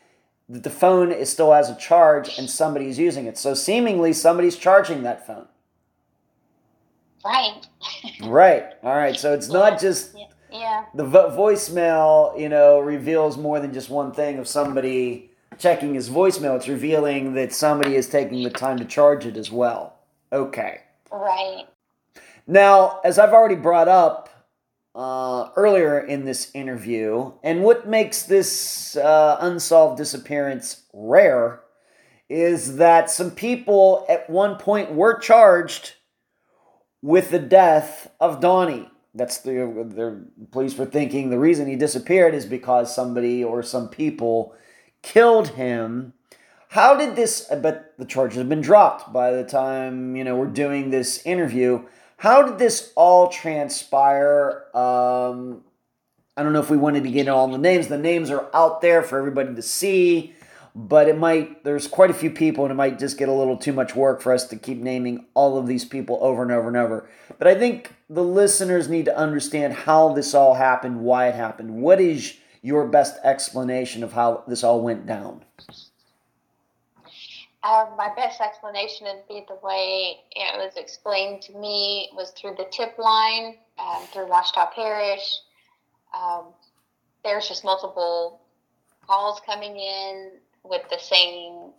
[0.50, 3.38] that the phone is still has a charge and somebody's using it.
[3.38, 5.48] So seemingly somebody's charging that phone.
[7.24, 7.68] Right.
[8.24, 8.64] Right.
[8.84, 9.16] All right.
[9.16, 10.26] So it's not just Yeah.
[10.94, 16.10] The vo- voicemail, you know, reveals more than just one thing of somebody checking his
[16.10, 16.56] voicemail.
[16.56, 19.98] It's revealing that somebody is taking the time to charge it as well.
[20.32, 20.82] Okay.
[21.12, 21.66] Right.
[22.48, 24.30] Now, as I've already brought up
[24.94, 31.62] uh, earlier in this interview, and what makes this uh, unsolved disappearance rare
[32.30, 35.94] is that some people at one point were charged
[37.02, 38.91] with the death of Donnie.
[39.14, 43.90] That's the, the police were thinking the reason he disappeared is because somebody or some
[43.90, 44.56] people
[45.02, 46.14] killed him.
[46.70, 47.52] How did this?
[47.62, 51.84] But the charges have been dropped by the time you know we're doing this interview.
[52.16, 54.68] How did this all transpire?
[54.74, 55.64] Um,
[56.38, 57.88] I don't know if we wanted to get all the names.
[57.88, 60.34] The names are out there for everybody to see,
[60.74, 61.64] but it might.
[61.64, 64.22] There's quite a few people, and it might just get a little too much work
[64.22, 67.10] for us to keep naming all of these people over and over and over.
[67.38, 71.82] But I think the listeners need to understand how this all happened, why it happened.
[71.82, 75.44] What is your best explanation of how this all went down?
[77.64, 82.56] Um, my best explanation would be the way it was explained to me was through
[82.58, 85.38] the tip line, um, through Ouachita Parish.
[86.18, 86.46] Um,
[87.24, 88.42] there's just multiple
[89.06, 90.32] calls coming in
[90.64, 91.72] with the same,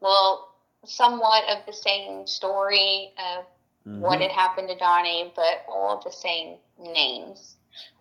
[0.00, 3.44] well, somewhat of the same story of
[4.00, 7.56] what had happened to Donnie, but all the same names.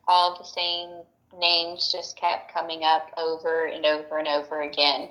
[0.08, 1.04] All the same
[1.40, 5.10] names just kept coming up over and over and over again.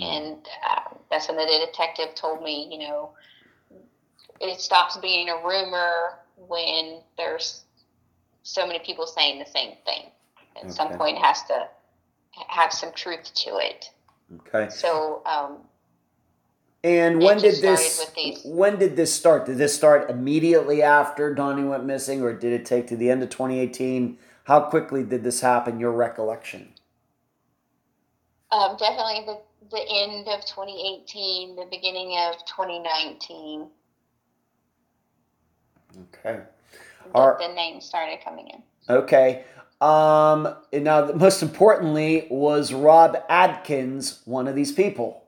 [0.00, 0.36] And
[0.68, 3.10] uh, that's when the detective told me, you know,
[4.40, 7.64] it stops being a rumor when there's
[8.42, 10.10] so many people saying the same thing.
[10.56, 11.68] At some point, it has to
[12.48, 13.90] have some truth to it.
[14.40, 14.68] Okay.
[14.70, 15.58] So, um,
[16.84, 18.06] And when did this?
[18.44, 19.46] When did this start?
[19.46, 23.22] Did this start immediately after Donnie went missing, or did it take to the end
[23.22, 24.18] of 2018?
[24.44, 25.78] How quickly did this happen?
[25.78, 26.72] Your recollection?
[28.50, 29.40] um, definitely the,
[29.70, 33.66] the end of 2018, the beginning of 2019,
[36.14, 36.40] Okay.
[37.04, 38.62] the, Are- the names started coming in.
[38.94, 39.44] Okay.
[39.82, 40.54] Um.
[40.72, 45.24] and Now, the- most importantly, was Rob Atkins one of these people?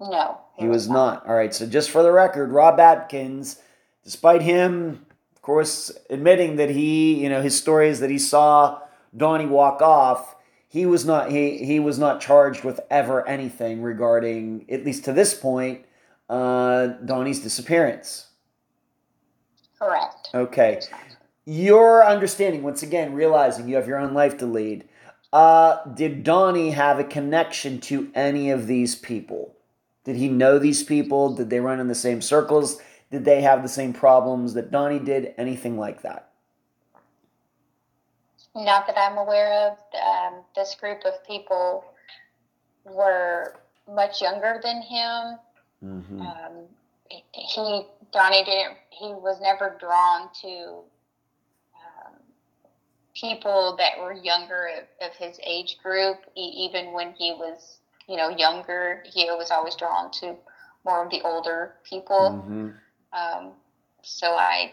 [0.00, 1.26] No, He was not.
[1.26, 1.54] All right.
[1.54, 3.60] So just for the record, Rob Atkins,
[4.02, 5.04] despite him,
[5.36, 8.80] of course, admitting that he, you know, his story is that he saw
[9.14, 10.36] Donnie walk off.
[10.68, 11.30] He was not.
[11.30, 15.84] He he was not charged with ever anything regarding, at least to this point,
[16.30, 18.28] uh, Donnie's disappearance.
[19.78, 20.30] Correct.
[20.34, 20.80] Okay.
[21.50, 24.88] Your understanding, once again, realizing you have your own life to lead.
[25.32, 29.56] Uh, did Donnie have a connection to any of these people?
[30.04, 31.34] Did he know these people?
[31.34, 32.80] Did they run in the same circles?
[33.10, 35.34] Did they have the same problems that Donnie did?
[35.36, 36.30] Anything like that?
[38.54, 39.78] Not that I'm aware of.
[40.00, 41.84] Um, this group of people
[42.84, 43.56] were
[43.92, 45.38] much younger than him.
[45.84, 46.20] Mm-hmm.
[46.20, 46.52] Um,
[47.32, 48.76] he Donnie didn't.
[48.90, 50.84] He was never drawn to
[53.20, 56.18] people that were younger of, of his age group.
[56.36, 57.78] E- even when he was,
[58.08, 60.34] you know, younger, he was always drawn to
[60.84, 62.42] more of the older people.
[62.44, 62.68] Mm-hmm.
[63.12, 63.52] Um,
[64.02, 64.72] so I,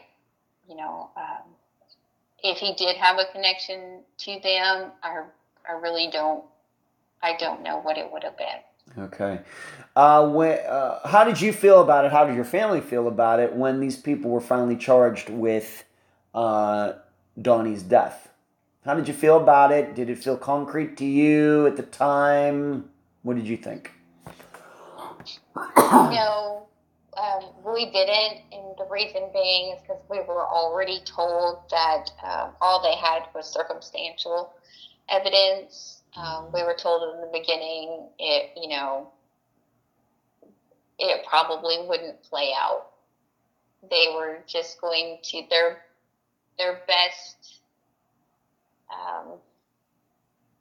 [0.69, 1.43] you know, um,
[2.43, 5.23] if he did have a connection to them, I,
[5.67, 6.43] I really don't,
[7.21, 9.03] I don't know what it would have been.
[9.03, 9.41] Okay.
[9.95, 12.12] Uh, when, uh, how did you feel about it?
[12.12, 15.83] How did your family feel about it when these people were finally charged with
[16.33, 16.93] uh,
[17.41, 18.26] Donnie's death?
[18.88, 19.95] How did you feel about it?
[19.95, 22.89] Did it feel concrete to you at the time?
[23.21, 23.91] What did you think?
[25.76, 26.67] No,
[27.17, 32.52] um, we didn't, and the reason being is because we were already told that um,
[32.62, 34.54] all they had was circumstantial
[35.10, 36.04] evidence.
[36.15, 39.10] Um, we were told in the beginning, it you know,
[40.97, 42.88] it probably wouldn't play out.
[43.91, 45.82] They were just going to their
[46.57, 47.57] their best
[48.91, 49.33] um,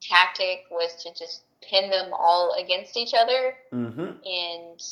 [0.01, 4.13] tactic was to just pin them all against each other Mm-hmm.
[4.25, 4.83] and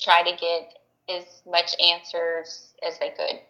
[0.00, 0.78] try to get
[1.08, 3.40] as much answers as they could.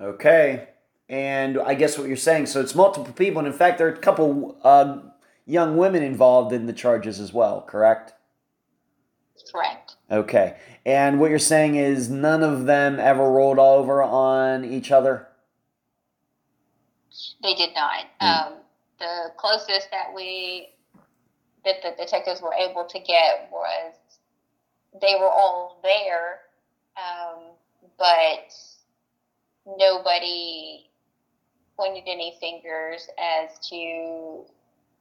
[0.00, 0.68] Okay.
[1.08, 3.92] And I guess what you're saying, so it's multiple people, and in fact, there are
[3.92, 4.98] a couple uh,
[5.46, 8.14] young women involved in the charges as well, correct?
[9.52, 9.96] Correct.
[10.10, 10.56] Okay.
[10.86, 15.28] And what you're saying is none of them ever rolled over on each other?
[17.42, 18.04] They did not.
[18.20, 18.46] Mm.
[18.46, 18.52] Um,
[18.98, 20.70] the closest that we
[21.64, 23.94] that the detectives were able to get was
[25.00, 26.40] they were all there,
[26.96, 27.40] um,
[27.98, 28.54] but
[29.78, 30.90] nobody
[31.76, 34.44] pointed any fingers as to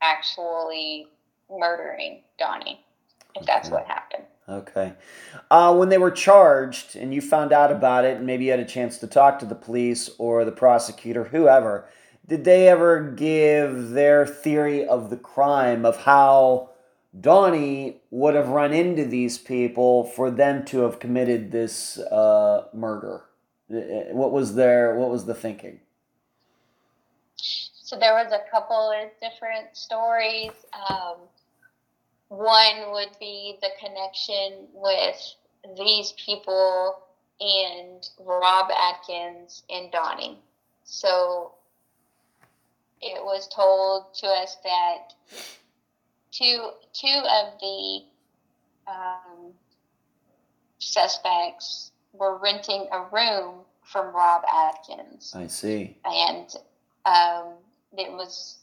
[0.02, 1.08] actually
[1.52, 2.84] murdering Donnie,
[3.36, 4.24] if that's what happened.
[4.48, 4.94] Okay.
[5.50, 8.60] Uh, when they were charged and you found out about it, and maybe you had
[8.60, 11.88] a chance to talk to the police or the prosecutor, whoever,
[12.28, 16.70] did they ever give their theory of the crime of how
[17.20, 23.26] Donnie would have run into these people for them to have committed this uh, murder?
[23.72, 25.82] Uh, What was their What was the thinking?
[27.36, 30.52] So there was a couple of different stories.
[30.90, 31.18] Um,
[32.30, 35.36] one would be the connection with
[35.78, 36.98] these people
[37.40, 40.40] and Rob Atkins and Donnie.
[40.86, 41.52] So
[43.04, 45.14] it was told to us that
[46.32, 47.99] two two of the
[48.88, 49.54] um,
[50.80, 53.60] suspects were renting a room
[53.91, 55.97] from Rob Atkins I see.
[56.06, 56.47] and
[57.06, 57.54] um,
[57.97, 58.58] it was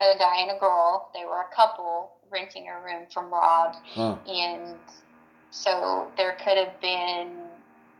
[0.00, 1.10] a guy and a girl.
[1.14, 4.16] They were a couple renting a room from Rob, Huh.
[4.26, 4.76] and
[5.50, 7.36] so there could have been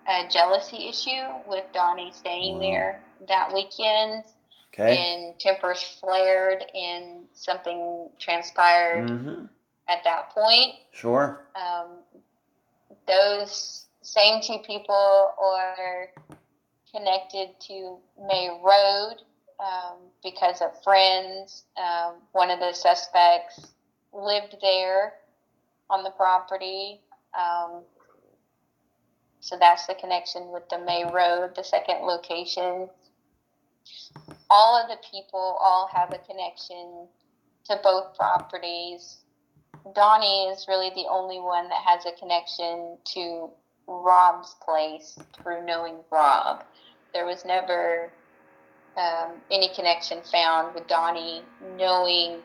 [0.09, 2.61] a jealousy issue with Donnie staying Wow.
[2.61, 4.25] there that weekend,
[4.75, 4.97] Okay.
[4.97, 9.45] and tempers flared, and something transpired Mm-hmm.
[9.89, 10.75] at that point.
[10.93, 11.45] Sure.
[11.55, 11.99] Um,
[13.07, 16.09] those same two people are
[16.95, 19.17] connected to May Road
[19.61, 21.65] um, because of friends.
[21.77, 23.67] Um, one of the suspects
[24.13, 25.15] lived there
[25.91, 27.01] on the property.
[27.39, 27.83] Um,
[29.41, 32.89] so that's the connection with the May Road, the second location.
[34.55, 37.09] All of the people all have a connection
[37.65, 39.17] to both properties.
[39.95, 43.49] Donnie is really the only one that has a connection to
[43.87, 46.65] Rob's place through knowing Rob.
[47.15, 48.13] There was never
[48.99, 51.41] um, any connection found with Donnie
[51.79, 52.43] knowing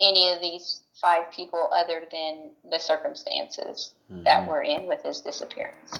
[0.00, 4.46] any of these five people other than the circumstances that Mhm.
[4.46, 5.98] were in with his disappearance.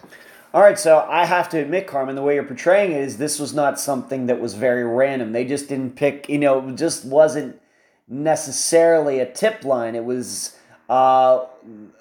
[0.54, 3.38] All right, so I have to admit, Carmen, the way you're portraying it is this
[3.38, 5.32] was not something that was very random.
[5.32, 7.60] They just didn't pick, you know, it just wasn't
[8.08, 9.94] necessarily a tip line.
[9.94, 10.56] It was
[10.88, 11.44] uh,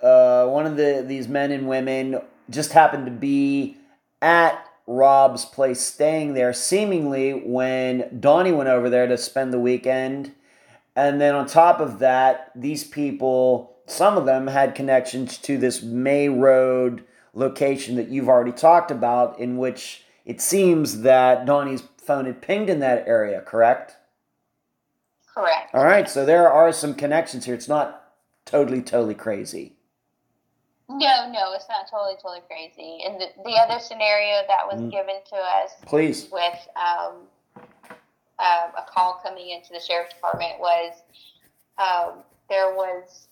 [0.02, 3.78] uh, one of the these men and women just happened to be
[4.22, 10.34] at Rob's place, staying there, seemingly when Donnie went over there to spend the weekend.
[10.96, 15.82] And then on top of that, these people, some of them had connections to this
[15.82, 17.04] May Road
[17.36, 22.70] location that you've already talked about, in which it seems that Donnie's phone had pinged
[22.70, 23.96] in that area, correct?
[25.34, 25.76] Correct.
[25.76, 27.54] All right, so there are some connections here.
[27.54, 28.14] It's not
[28.46, 29.74] totally, totally crazy.
[30.88, 33.00] No, no, it's not totally, totally crazy.
[33.06, 34.92] And the, the other scenario that was Mm.
[34.92, 36.30] given to us Please.
[36.32, 37.16] with um,
[38.40, 40.94] um, a call coming into the sheriff's department was
[41.80, 43.28] um, there was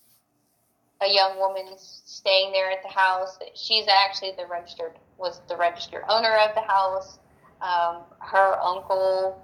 [1.04, 3.38] a young woman staying there at the house.
[3.56, 7.20] She's actually the registered was the registered owner of the house.
[7.62, 9.42] Um, her uncle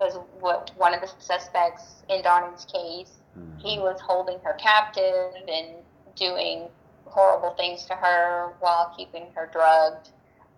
[0.00, 3.12] was what one of the suspects in Donnie's case.
[3.58, 5.68] He was holding her captive and
[6.16, 6.68] doing
[7.04, 10.10] horrible things to her while keeping her drugged.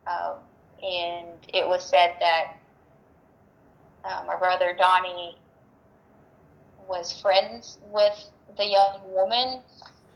[0.07, 0.36] Um,
[0.82, 2.57] and it was said that
[4.05, 5.36] uh, my brother Donnie
[6.88, 9.61] was friends with the young woman,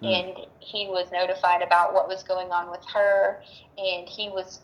[0.05, 0.13] Hmm.
[0.13, 3.41] and he was notified about what was going on with her,
[3.79, 4.61] and he was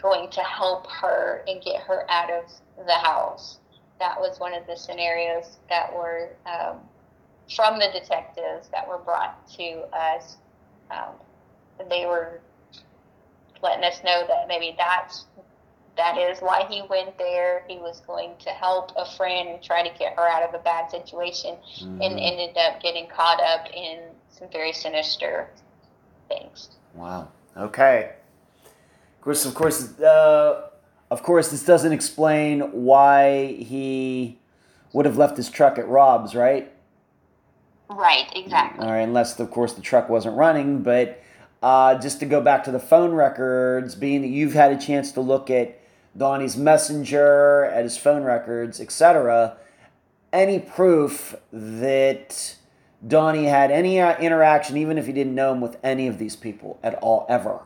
[0.00, 2.44] going to help her and get her out of
[2.86, 3.58] the house.
[3.98, 6.78] That was one of the scenarios that were um,
[7.54, 10.36] from the detectives that were brought to us.
[10.90, 11.14] Um,
[11.88, 12.40] they were
[13.62, 15.26] letting us know that maybe that's
[15.96, 17.64] that is why he went there.
[17.66, 20.62] He was going to help a friend and try to get her out of a
[20.62, 22.22] bad situation, and Mhm.
[22.22, 25.48] ended up getting caught up in some very sinister
[26.28, 26.70] things.
[26.94, 27.28] Wow.
[27.56, 28.12] Okay.
[29.16, 30.68] Of course, of course, uh,
[31.10, 34.38] of course, this doesn't explain why he
[34.92, 36.72] would have left his truck at Rob's, right?
[37.88, 38.84] Right, exactly.
[38.84, 40.82] All right, unless of course the truck wasn't running.
[40.82, 41.22] But
[41.62, 45.12] uh, just to go back to the phone records, being that you've had a chance
[45.12, 45.80] to look at
[46.16, 49.56] Donnie's messenger, at his phone records, etc.,
[50.32, 52.56] any proof that
[53.06, 56.34] Donnie had any uh, interaction, even if he didn't know him, with any of these
[56.34, 57.62] people at all, ever?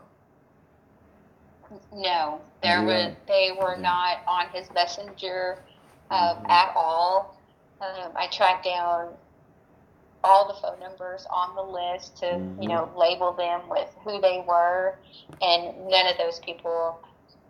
[1.92, 3.06] No, there Yeah.
[3.06, 5.58] was they were not on his messenger
[6.10, 6.50] um, Mhm.
[6.50, 7.34] at all.
[7.80, 9.16] Um, I tracked down
[10.22, 12.62] all the phone numbers on the list to, Mhm.
[12.62, 14.98] you know, label them with who they were,
[15.40, 17.00] and none of those people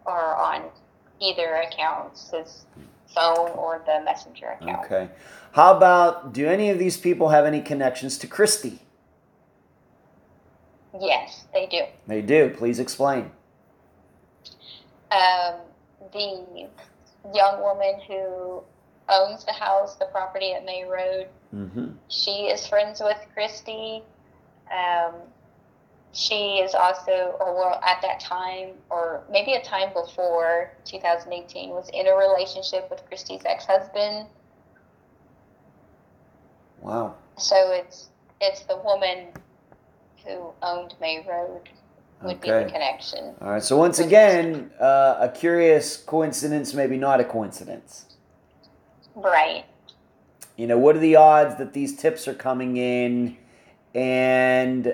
[0.06, 0.70] are on
[1.18, 2.66] either accounts, his
[3.14, 4.84] phone or the messenger account.
[4.86, 5.08] Okay.
[5.52, 8.80] How about do any of these people have any connections to Christy?
[11.00, 11.80] Yes, they do.
[12.06, 12.50] They do.
[12.56, 13.30] Please explain.
[15.10, 15.54] Um,
[16.12, 16.68] the
[17.34, 18.62] young woman who
[19.08, 21.90] owns the house, the property at May Road, Mm-hmm.
[22.08, 24.02] she is friends with Christy.
[24.72, 25.12] Um,
[26.12, 31.88] she is also, or well, at that time, or maybe a time before 2018, was
[31.92, 34.26] in a relationship with Christy's ex-husband.
[36.82, 37.14] Wow.
[37.38, 38.08] So it's
[38.40, 39.28] it's the woman
[40.24, 41.68] who owned May Road
[42.22, 43.34] would be the connection.
[43.40, 43.62] All right.
[43.62, 48.06] So once again, uh, a curious coincidence, maybe not a coincidence.
[49.14, 49.64] Right.
[50.56, 53.38] You know, what are the odds that these tips are coming in,
[53.94, 54.90] and uh,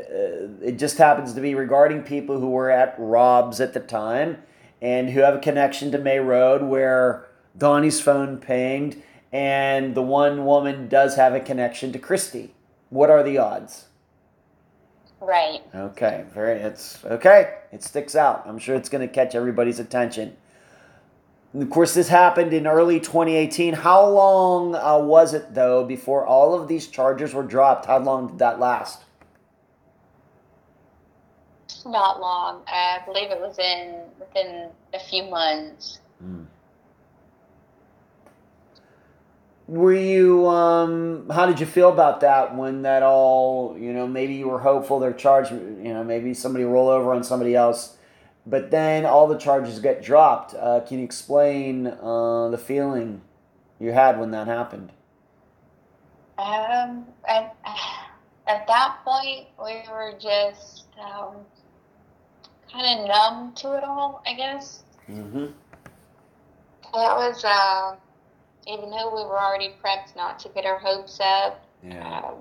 [0.63, 4.43] it just happens to be regarding people who were at Rob's at the time,
[4.81, 10.45] and who have a connection to May Road, where Donnie's phone pinged, and the one
[10.45, 12.55] woman does have a connection to Christy.
[12.91, 13.87] What are the odds?
[15.21, 15.61] Right.
[15.75, 16.61] Okay, very.
[16.61, 17.57] It's okay.
[17.73, 18.45] It sticks out.
[18.47, 20.37] I'm sure it's going to catch everybody's attention.
[21.55, 23.73] Of course, this happened in early 2018.
[23.75, 27.87] How long uh, was it though before all of these charges were dropped?
[27.87, 29.05] How long did that last?
[31.87, 32.63] Not long.
[32.67, 36.01] I believe it was in within a few months.
[39.69, 40.49] Were you?
[40.49, 43.77] Um, how did you feel about that when that all?
[43.79, 45.53] You know, maybe you were hopeful they're charged.
[45.53, 47.98] You know, maybe somebody roll over on somebody else,
[48.49, 50.55] but then all the charges get dropped.
[50.55, 53.21] Uh, can you explain uh, the feeling
[53.79, 54.91] you had when that happened?
[56.39, 57.55] Um, at,
[58.47, 61.35] at that point, we were just um,
[62.73, 64.85] kind of numb to it all, I guess.
[65.11, 65.45] Mm-hmm.
[65.45, 65.53] It
[66.95, 67.97] was, uh,
[68.67, 72.21] even though we were already prepped not to get our hopes up, Yeah.
[72.21, 72.35] um,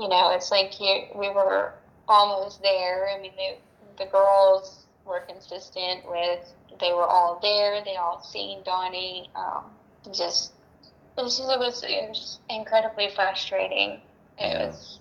[0.00, 1.74] you know, it's like you, we were
[2.08, 3.08] almost there.
[3.08, 3.58] I mean, they,
[3.98, 6.40] the girls were consistent with
[6.80, 7.82] they were all there.
[7.84, 9.30] They all seen Donnie.
[9.34, 9.64] Um,
[10.12, 10.52] just
[11.18, 14.00] it was, it was it was incredibly frustrating.
[14.38, 14.66] It Yeah.
[14.66, 15.00] was.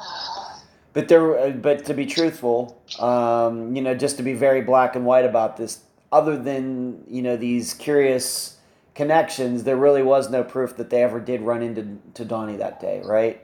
[0.00, 0.58] Uh,
[0.92, 4.96] But there, uh, but to be truthful, um, you know, just to be very black
[4.96, 8.58] and white about this, other than you know these curious
[8.94, 12.80] connections, there really was no proof that they ever did run into to Donnie that
[12.80, 13.40] day, right?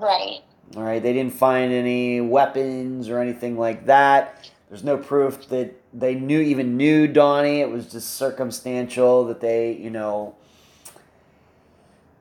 [0.00, 0.40] Right.
[0.76, 4.50] All right, they didn't find any weapons or anything like that.
[4.68, 7.60] There's no proof that they knew even knew Donnie.
[7.60, 10.34] It was just circumstantial that they, you know,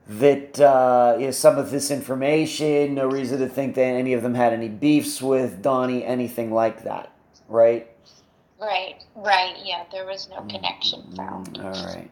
[0.08, 2.94] that uh, you know, some of this information.
[2.94, 6.84] No reason to think that any of them had any beefs with Donnie, anything like
[6.84, 7.12] that,
[7.48, 7.88] right?
[8.60, 9.04] Right.
[9.16, 9.56] Right.
[9.64, 9.86] Yeah.
[9.92, 11.58] There was no connection found.
[11.58, 12.10] All right.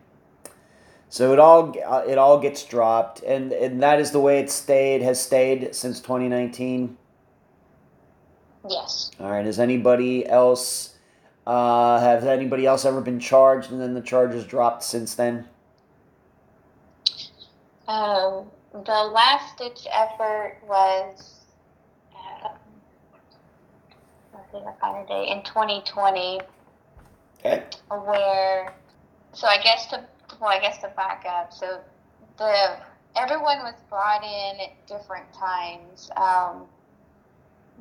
[1.11, 4.49] So it all uh, it all gets dropped, and and that is the way it
[4.49, 6.97] stayed has stayed since 2019.
[8.67, 9.11] Yes.
[9.19, 9.45] All right.
[9.45, 10.95] Has anybody else
[11.45, 15.47] uh, have anybody else ever been charged and then the charges dropped since then?
[17.87, 21.41] Um, the last ditch effort was,
[22.15, 22.49] uh,
[24.33, 26.39] let's see if I find in 2020,
[27.39, 27.63] Okay.
[27.89, 28.73] where,
[29.33, 30.05] so I guess to,
[30.41, 31.79] well, I guess to back up, so
[32.39, 32.77] the,
[33.15, 36.09] everyone was brought in at different times.
[36.17, 36.65] Um,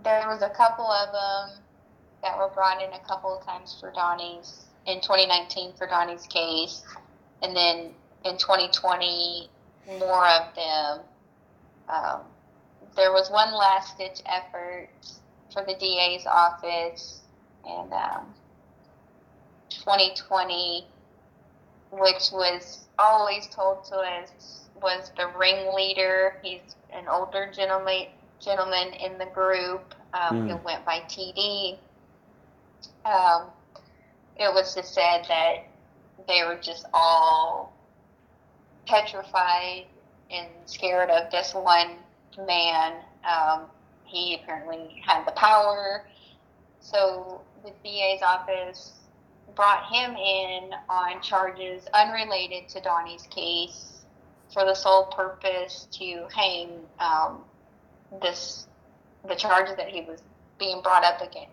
[0.05, 1.63] there was a couple of them
[2.23, 6.83] that were brought in a couple of times for Donnie's, in 2019 for Donnie's case,
[7.43, 7.95] and then
[8.27, 9.49] in 2020,
[9.99, 11.01] more of them.
[11.89, 12.21] Um,
[12.95, 14.91] there was one last ditch effort
[15.53, 17.21] for the DA's office
[17.65, 18.35] in um,
[19.71, 20.87] 2020,
[21.91, 26.35] which was always told to us was the ringleader.
[26.43, 28.07] He's an older gentleman
[28.41, 30.65] gentleman in the group um, who Hmm.
[30.65, 31.79] went by TD.
[33.05, 33.51] Um,
[34.37, 35.57] it was just said that
[36.29, 37.75] they were just all
[38.87, 39.87] petrified
[40.31, 41.99] and scared of this one
[42.47, 42.95] man.
[43.29, 43.67] Um,
[44.05, 46.07] he apparently had the power.
[46.81, 49.00] So the DA's office
[49.55, 54.05] brought him in on charges unrelated to Donnie's case
[54.53, 57.45] for the sole purpose to hang um,
[58.23, 58.67] this
[59.29, 60.23] the charges that he was
[60.59, 61.49] being brought up again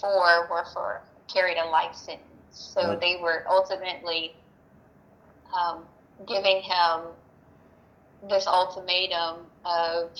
[0.00, 2.24] for were for carried a life sentence.
[2.50, 3.00] So Right.
[3.00, 4.34] they were ultimately
[5.52, 5.84] um,
[6.26, 7.00] giving him
[8.28, 10.10] this ultimatum of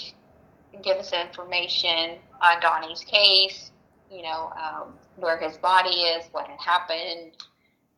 [0.82, 3.70] give us information on Donnie's case,
[4.10, 7.32] you know, um, where his body is, what had happened,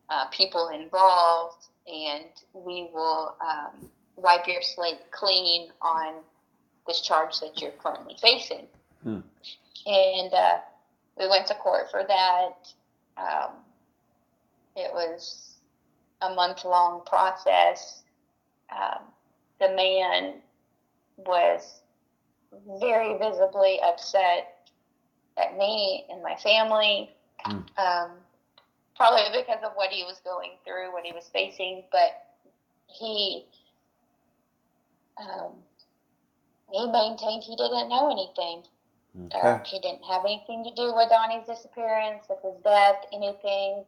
[0.09, 6.15] uh, people involved, and we will um, wipe your slate clean on
[6.87, 8.67] this charge that you're currently facing.
[9.03, 9.19] Hmm.
[9.85, 10.57] And uh,
[11.17, 12.67] we went to court for that.
[13.17, 13.51] Um,
[14.75, 15.55] it was
[16.21, 18.03] a month long process.
[18.71, 19.03] Um,
[19.59, 20.35] the man
[21.17, 21.81] was
[22.79, 24.50] very visibly upset
[25.37, 27.09] at me and my family,
[27.45, 27.61] Hmm.
[27.77, 28.11] um,
[28.95, 31.83] probably because of what he was going through, what he was facing.
[31.91, 32.23] But
[32.87, 33.45] he
[35.17, 35.53] um,
[36.71, 38.63] he maintained he didn't know anything.
[39.25, 39.39] Okay.
[39.49, 43.83] Uh, he didn't have anything to do with Donnie's disappearance, with his death, anything.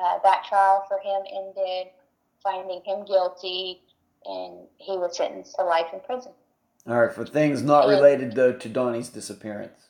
[0.00, 1.92] Uh, that trial for him ended,
[2.42, 3.80] finding him guilty,
[4.24, 6.32] and he was sentenced to life in prison.
[6.86, 7.12] All right.
[7.12, 9.88] For things not related though to Donnie's disappearance.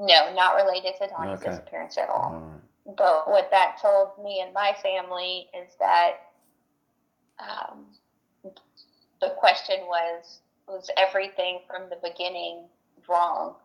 [0.00, 1.50] No, not related to Donnie's Okay.
[1.50, 2.32] disappearance at all.
[2.32, 2.96] All right.
[2.96, 6.12] But what that told me and my family is that
[7.38, 7.86] um,
[9.20, 12.64] the question was was everything from the beginning
[13.08, 13.56] wrong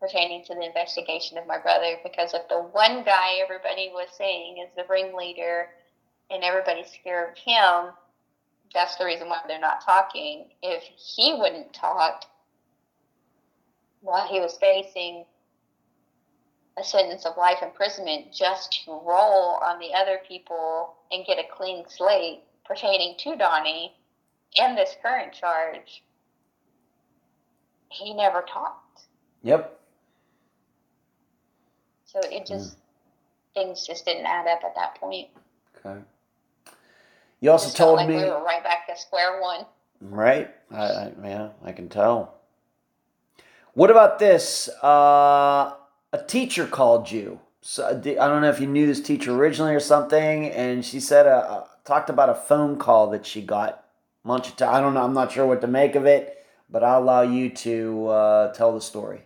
[0.00, 1.96] pertaining to the investigation of my brother?
[2.04, 5.70] Because if the one guy everybody was saying is the ringleader
[6.30, 7.92] and everybody's scared of him,
[8.72, 10.46] that's the reason why they're not talking.
[10.62, 12.24] If he wouldn't talk
[14.00, 15.24] while he was facing
[16.78, 21.44] a sentence of life imprisonment just to roll on the other people and get a
[21.54, 23.92] clean slate pertaining to Donnie
[24.58, 26.02] and this current charge,
[27.88, 29.02] he never talked.
[29.42, 29.78] Yep.
[32.06, 32.76] So it just,
[33.54, 35.28] things just didn't add up at that point.
[35.78, 36.00] Okay.
[37.40, 39.66] You also told like me, we were right back to square one.
[40.00, 40.50] right?
[40.70, 42.34] I, I, yeah, I can tell.
[43.74, 44.68] What about this?
[44.82, 45.72] Uh,
[46.12, 47.40] a teacher called you.
[47.62, 51.26] So I don't know if you knew this teacher originally or something, and she said
[51.26, 53.84] uh, uh, talked about a phone call that she got.
[54.24, 54.74] Munch of time.
[54.74, 55.02] I don't know.
[55.02, 58.72] I'm not sure what to make of it, but I'll allow you to uh, tell
[58.72, 59.22] the story.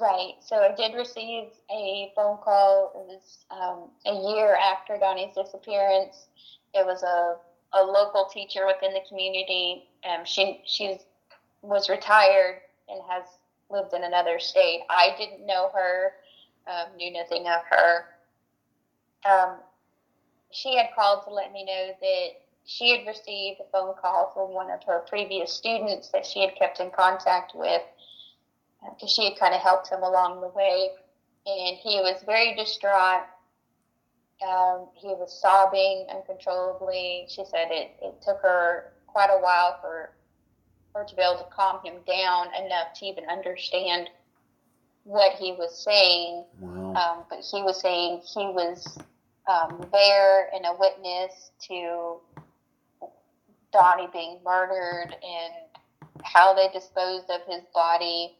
[0.00, 0.34] Right.
[0.40, 2.92] So I did receive a phone call.
[2.94, 6.26] It was um, a year after Donnie's disappearance.
[6.72, 7.36] It was a,
[7.78, 9.84] a local teacher within the community.
[10.08, 10.98] Um, she she
[11.60, 13.24] was retired and has
[13.70, 14.80] lived in another state.
[14.88, 16.12] I didn't know her,
[16.66, 18.06] um, knew nothing of her.
[19.28, 19.56] Um,
[20.50, 22.28] she had called to let me know that
[22.66, 26.54] she had received a phone call from one of her previous students that she had
[26.56, 27.82] kept in contact with
[28.90, 30.90] because she had kind of helped him along the way.
[31.46, 33.24] And he was very distraught.
[34.46, 37.26] Um, he was sobbing uncontrollably.
[37.28, 40.10] She said it, it took her quite a while for
[40.94, 44.08] her to be able to calm him down enough to even understand
[45.02, 46.44] what he was saying.
[46.60, 46.94] Wow.
[46.94, 48.98] Um, but he was saying he was
[49.48, 52.20] um, there and a witness to
[53.72, 55.52] Donnie being murdered and
[56.22, 58.36] how they disposed of his body.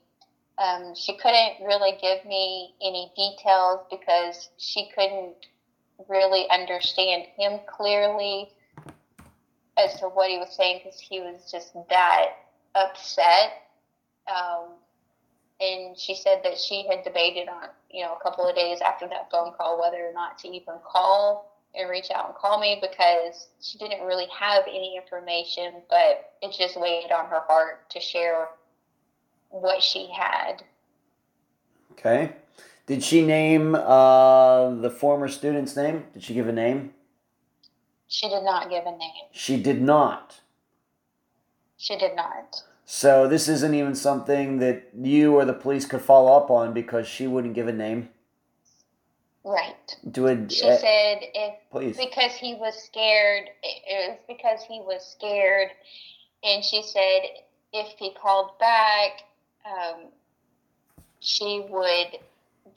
[0.58, 5.34] Um, she couldn't really give me any details because she couldn't
[6.08, 8.50] really understand him clearly
[9.76, 12.26] as to what he was saying because he was just that
[12.74, 13.62] upset.
[14.28, 14.70] Um,
[15.60, 19.06] and she said that she had debated on, you know, a couple of days after
[19.08, 22.78] that phone call whether or not to even call and reach out and call me
[22.80, 28.00] because she didn't really have any information, but it just weighed on her heart to
[28.00, 28.48] share
[29.50, 30.62] what she had.
[31.92, 32.32] Okay.
[32.86, 36.04] Did she name uh, the former student's name?
[36.12, 36.92] Did she give a name?
[38.08, 39.24] She did not give a name.
[39.32, 40.40] She did not.
[41.84, 42.62] She did not.
[42.86, 47.06] So this isn't even something that you or the police could follow up on because
[47.06, 48.08] she wouldn't give a name.
[49.44, 49.94] Right.
[50.10, 51.98] Do it, She uh, said if please.
[51.98, 55.68] because he was scared, it was because he was scared,
[56.42, 57.20] and she said
[57.74, 59.24] if he called back,
[59.66, 60.06] um,
[61.20, 62.18] she would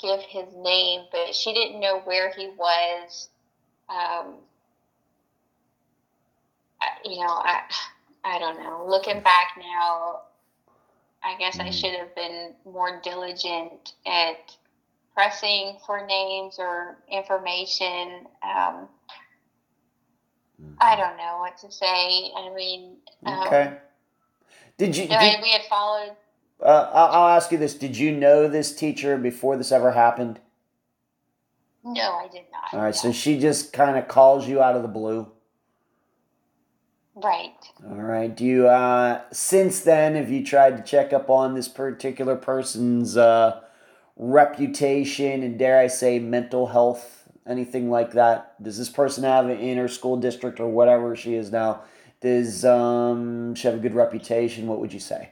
[0.01, 3.30] give his name, but she didn't know where he was.
[3.88, 4.36] Um,
[6.82, 7.62] I- you know, I
[8.28, 8.86] I don't know.
[8.86, 10.24] Looking back now,
[11.24, 11.74] I guess I Mhm.
[11.74, 14.56] should have been more diligent at
[15.14, 18.28] pressing for names or information.
[18.44, 18.90] Um,
[20.80, 22.32] I don't know what to say.
[22.36, 23.78] I mean, um, Okay.
[24.78, 25.06] Did you?
[25.06, 26.16] I mean, Did, we had followed.
[26.62, 27.76] uh, I'll I'll ask you this.
[27.76, 30.42] Did you know this teacher before this ever happened?
[31.84, 32.74] No, I did not.
[32.74, 35.32] All right, so she just kind of calls you out of the blue.
[37.24, 37.55] Right.
[37.84, 38.36] All right.
[38.36, 43.18] Do you uh since then have you tried to check up on this particular person's
[43.18, 43.61] uh
[44.15, 48.61] reputation and dare I say mental health, anything like that?
[48.61, 51.82] Does this person have in her school district or whatever she is now?
[52.22, 54.68] Does um she have a good reputation?
[54.68, 55.32] What would you say?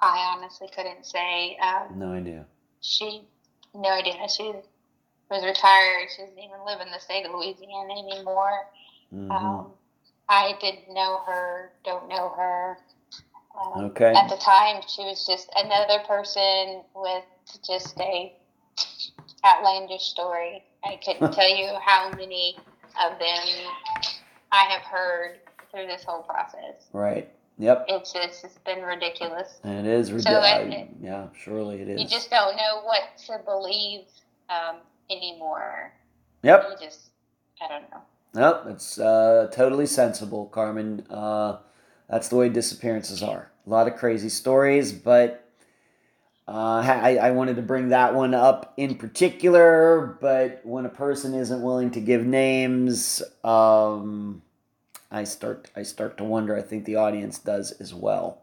[0.00, 1.56] I honestly couldn't say.
[1.62, 2.46] Um, No idea.
[2.80, 3.22] she,
[3.74, 4.14] no idea.
[4.34, 4.50] She
[5.30, 6.08] was retired.
[6.16, 8.66] She doesn't even live in the state of Louisiana anymore.
[9.12, 9.30] Mhm.
[9.30, 9.72] Um,
[10.28, 12.78] I didn't know her, don't know her.
[13.54, 14.12] Um, Okay.
[14.14, 17.24] At the time, she was just another person with
[17.66, 18.32] just a
[19.44, 20.64] outlandish story.
[20.84, 22.56] I couldn't tell you how many
[23.04, 23.68] of them
[24.50, 25.38] I have heard
[25.70, 26.88] through this whole process.
[26.92, 27.28] Right.
[27.58, 27.84] Yep.
[27.88, 29.60] It's just it's been ridiculous.
[29.64, 30.74] And it is ridiculous.
[30.74, 32.00] it- yeah, surely it is.
[32.00, 34.04] You just don't know what to believe
[34.48, 34.76] um,
[35.10, 35.92] anymore.
[36.42, 36.66] yep.
[36.70, 37.10] You just,
[37.60, 38.02] I don't know.
[38.34, 41.06] Nope, it's uh, totally sensible, Carmen.
[41.10, 41.58] Uh,
[42.08, 43.50] that's the way disappearances are.
[43.66, 45.46] A lot of crazy stories, but
[46.48, 50.18] uh, I, I wanted to bring that one up in particular.
[50.20, 54.42] But when a person isn't willing to give names, um,
[55.10, 56.56] I start I start to wonder.
[56.56, 58.42] I think the audience does as well.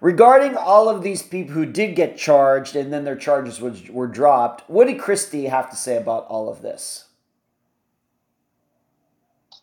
[0.00, 4.06] Regarding all of these people who did get charged and then their charges was, were
[4.06, 7.06] dropped, what did Christy have to say about all of this?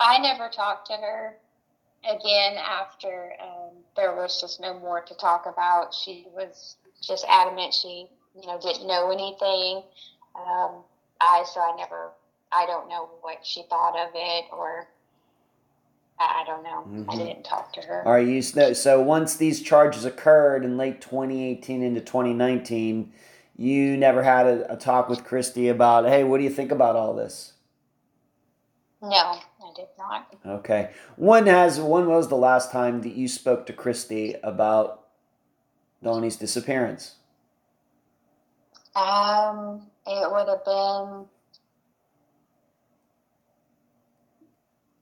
[0.04, 1.38] I never talked to her
[2.04, 5.94] again after um, there was just no more to talk about.
[5.94, 9.84] She was just adamant she, you know, didn't know anything.
[10.36, 10.84] Um,
[11.22, 12.12] I so I never,
[12.52, 14.88] I don't know what she thought of it or
[16.20, 16.86] I I don't know.
[17.10, 17.26] I Mhm.
[17.26, 18.04] didn't talk to her.
[18.06, 23.14] Right, you so once these charges occurred in late 2018 into 2019,
[23.56, 26.98] you never had a, a talk with Christy about, hey, what do you think about
[26.98, 27.54] all this?
[29.02, 29.42] No, I
[29.76, 30.36] did not.
[30.46, 30.92] Okay.
[31.16, 35.08] When has when was the last time that you spoke to Christy about
[36.02, 37.16] Donnie's disappearance?
[38.96, 41.26] Um, it would have been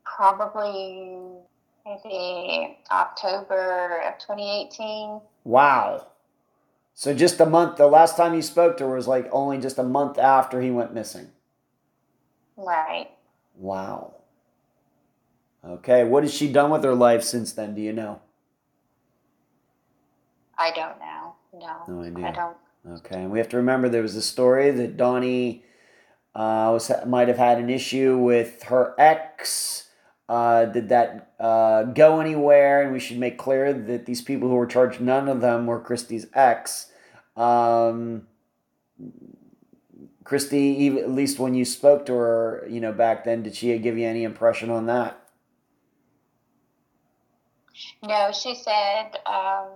[0.05, 1.17] probably
[1.85, 5.21] maybe October of 2018.
[5.43, 6.07] Wow.
[6.93, 7.77] So just a month.
[7.77, 10.69] The last time you spoke to her was like only just a month after he
[10.69, 11.29] went missing.
[12.55, 13.09] Right.
[13.55, 14.13] Wow.
[15.65, 16.03] Okay.
[16.03, 17.75] What has she done with her life since then?
[17.75, 18.21] Do you know?
[20.57, 21.35] I don't know.
[21.53, 22.27] No, No idea.
[22.27, 22.57] I don't.
[22.87, 25.63] Okay, and we have to remember there was a story that Donnie
[26.33, 29.89] uh, was might have had an issue with her ex.
[30.27, 32.83] Uh, did that uh, go anywhere?
[32.83, 35.79] And we should make clear that these people who were charged, none of them were
[35.79, 36.91] Christy's ex.
[37.35, 38.27] Um,
[40.23, 43.97] Christy, at least when you spoke to her, you know, back then, did she give
[43.97, 45.20] you any impression on that?
[48.03, 49.69] No, she said um,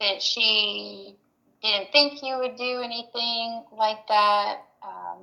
[0.00, 1.16] that she
[1.62, 5.18] didn't think you would do anything like that, um,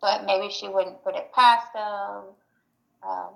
[0.00, 2.24] but maybe she wouldn't put it past him.
[3.08, 3.30] Um,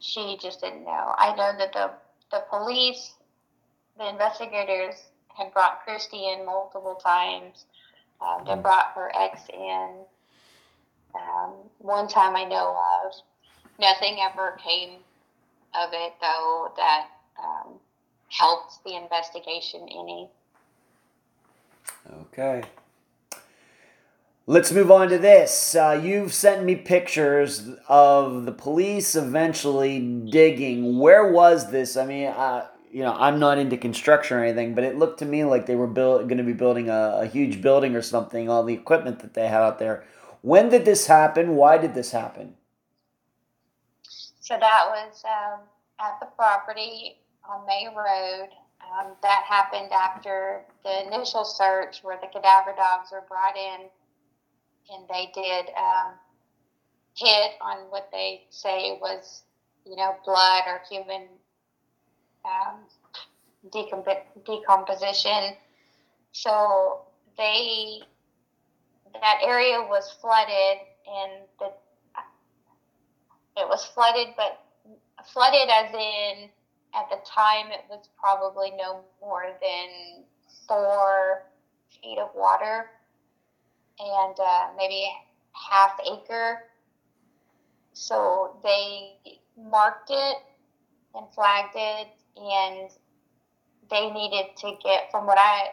[0.00, 1.14] she just didn't know.
[1.16, 1.90] I know that the
[2.30, 3.14] the police,
[3.98, 4.96] the investigators,
[5.36, 7.66] had brought Christy in multiple times.
[8.20, 8.62] Um, they Mm.
[8.62, 10.06] brought her ex in.
[11.14, 13.14] Um, one time I know of.
[13.78, 15.04] Nothing ever came
[15.76, 17.06] of it, though, that
[17.38, 17.74] um,
[18.28, 20.28] helped the investigation any.
[22.22, 22.62] Okay.
[24.46, 25.74] Let's move on to this.
[25.74, 30.98] Uh, you've sent me pictures of the police eventually digging.
[30.98, 31.96] Where was this?
[31.96, 35.24] I mean, uh, you know, I'm not into construction or anything, but it looked to
[35.24, 38.50] me like they were build, going to be building a, a huge building or something,
[38.50, 40.04] all the equipment that they had out there.
[40.42, 41.56] When did this happen?
[41.56, 42.54] Why did this happen?
[44.44, 45.60] So that was um,
[45.98, 47.16] at the property
[47.48, 48.50] on May Road.
[48.84, 53.88] Um, that happened after the initial search where the cadaver dogs were brought in
[54.92, 56.12] and they did um,
[57.16, 59.44] hit on what they say was,
[59.86, 61.22] you know, blood or human
[62.44, 62.80] um,
[63.70, 65.56] decomp- decomposition.
[66.32, 67.00] So
[67.38, 68.02] they,
[69.14, 71.72] that area was flooded and the
[73.56, 74.60] it was flooded, but
[75.32, 76.48] flooded as in
[76.94, 80.24] at the time it was probably no more than
[80.68, 81.44] four
[81.90, 82.90] feet of water
[83.98, 85.06] and uh, maybe
[85.52, 86.64] half acre.
[87.92, 90.36] So they marked it
[91.14, 92.90] and flagged it, and
[93.88, 95.68] they needed to get, from what I,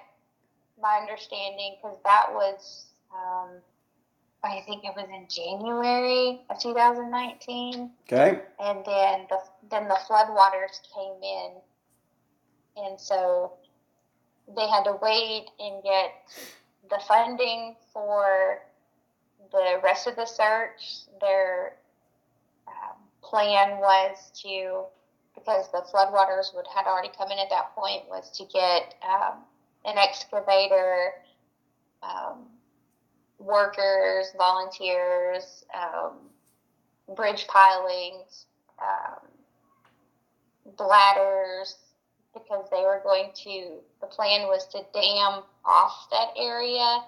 [0.79, 3.59] my understanding, because that was Um,
[4.43, 7.91] I think it was in January of 2019.
[8.11, 8.41] Okay.
[8.59, 9.39] And then the
[9.69, 11.51] then the floodwaters came in,
[12.77, 13.53] and so
[14.55, 16.13] they had to wait and get
[16.89, 18.59] the funding for
[19.51, 21.05] the rest of the search.
[21.19, 21.73] Their
[22.67, 24.83] um, plan was to,
[25.35, 29.39] because the floodwaters would had already come in at that point, was to get um,
[29.85, 31.13] an excavator,
[32.03, 32.45] um,
[33.41, 36.13] workers, volunteers, um,
[37.15, 38.45] bridge pilings,
[38.81, 39.27] um,
[40.77, 41.75] bladders,
[42.33, 46.99] because they were going to, the plan was to dam off that area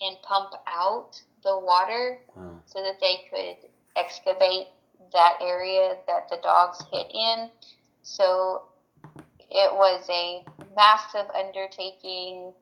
[0.00, 2.60] and pump out the water Wow.
[2.66, 4.68] so that they could excavate
[5.12, 7.50] that area that the dogs hit in.
[8.02, 8.62] So
[9.50, 10.44] it was a
[10.76, 12.52] massive undertaking.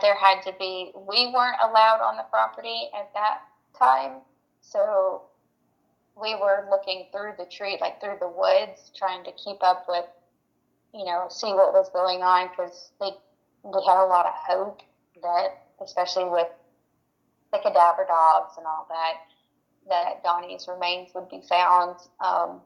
[0.00, 3.40] There had to be, we weren't allowed on the property at that
[3.78, 4.20] time.
[4.60, 5.22] So
[6.20, 10.04] we were looking through the tree, like through the woods, trying to keep up with,
[10.94, 13.10] you know, see what was going on because they
[13.64, 14.80] we had a lot of hope
[15.22, 16.48] that, especially with
[17.52, 19.14] the cadaver dogs and all that,
[19.88, 21.96] that Donnie's remains would be found.
[22.24, 22.60] Um,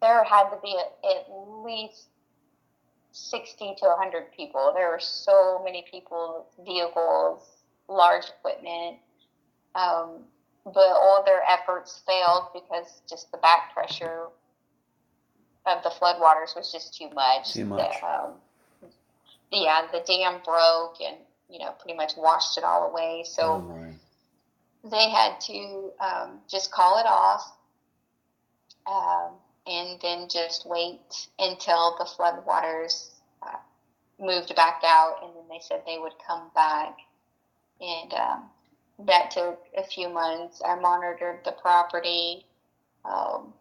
[0.00, 1.26] there had to be at
[1.64, 2.08] least
[3.16, 4.72] 60 to 100 people.
[4.74, 7.42] There were so many people, vehicles,
[7.88, 8.98] large equipment.
[9.74, 10.24] Um,
[10.64, 14.26] but all their efforts failed because just the back pressure
[15.64, 17.54] of the floodwaters was just too much.
[17.54, 18.00] Too much.
[18.00, 18.32] The, um,
[19.50, 21.16] yeah, the dam broke and
[21.48, 23.24] you know pretty much washed it all away.
[23.24, 27.56] So Oh, they had to um, just call it off
[28.86, 29.34] um,
[29.66, 33.10] and then just wait until the floodwaters
[33.42, 33.58] uh,
[34.20, 36.96] moved back out, and then they said they would come back.
[37.80, 38.44] And um,
[39.06, 40.62] that took a few months.
[40.64, 42.46] I monitored the property.
[43.04, 43.52] Um,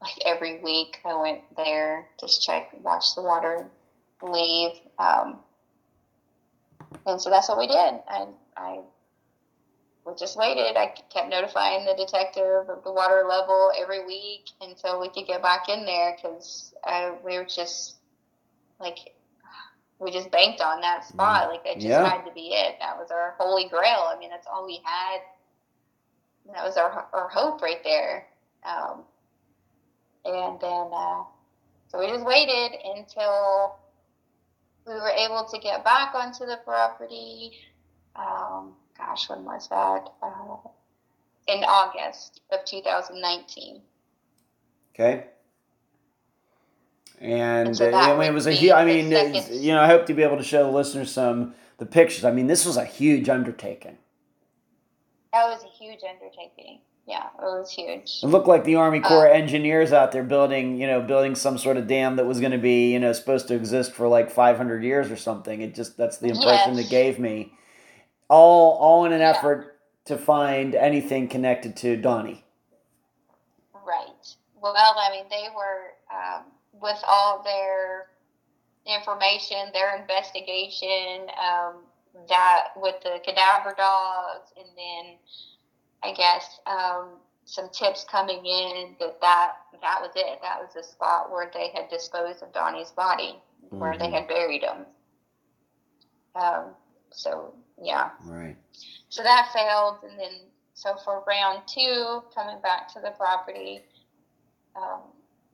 [0.00, 3.66] like every week, I went there, just check, watch the water
[4.20, 4.72] leave.
[4.98, 5.38] Um,
[7.06, 7.76] and so that's what we did.
[7.76, 8.80] I, I
[10.04, 10.76] we just waited.
[10.76, 15.42] I kept notifying the detective of the water level every week until we could get
[15.42, 16.74] back in there because
[17.24, 17.96] we were just
[18.80, 18.98] like
[19.98, 21.48] we just banked on that spot.
[21.48, 22.08] Like that just Yeah.
[22.08, 22.76] had to be it.
[22.80, 24.10] That was our holy grail.
[24.12, 25.20] I mean, that's all we had.
[26.52, 28.26] That was our our hope right there.
[28.64, 29.04] Um,
[30.24, 31.22] and then uh,
[31.88, 33.76] so we just waited until
[34.86, 37.52] we were able to get back onto the property.
[38.16, 38.74] Um,
[39.06, 40.08] gosh, when was that?
[40.22, 40.56] Uh,
[41.48, 43.80] in August of 2019.
[44.94, 45.26] Okay.
[47.20, 48.72] And And so uh, I mean, it was a huge.
[48.72, 49.10] I mean,
[49.52, 52.24] you know, I hope to be able to show the listeners some the pictures.
[52.24, 53.98] I mean, this was a huge undertaking.
[55.32, 56.80] That was a huge undertaking.
[57.06, 58.20] Yeah, it was huge.
[58.22, 61.58] It looked like the Army Corps Uh, engineers out there building, you know, building some
[61.58, 64.30] sort of dam that was going to be, you know, supposed to exist for like
[64.30, 65.62] 500 years or something.
[65.62, 66.86] It just that's the impression Yes.
[66.86, 67.54] it gave me.
[68.32, 69.30] All all in an Yeah.
[69.30, 72.44] effort to find anything connected to Donnie.
[73.86, 74.36] Right.
[74.54, 78.08] Well, I mean, they were um, with all their
[78.86, 81.84] information, their investigation, um,
[82.28, 85.18] that with the cadaver dogs, and then
[86.02, 90.40] I guess um, some tips coming in that, that that was it.
[90.42, 93.36] That was the spot where they had disposed of Donnie's body,
[93.78, 94.12] where they Mhm.
[94.12, 94.86] had buried him.
[96.36, 96.74] Um,
[97.12, 98.10] so yeah.
[98.24, 98.56] Right.
[99.08, 100.40] So that failed, and then
[100.74, 103.80] so for round two, coming back to the property,
[104.74, 105.00] um,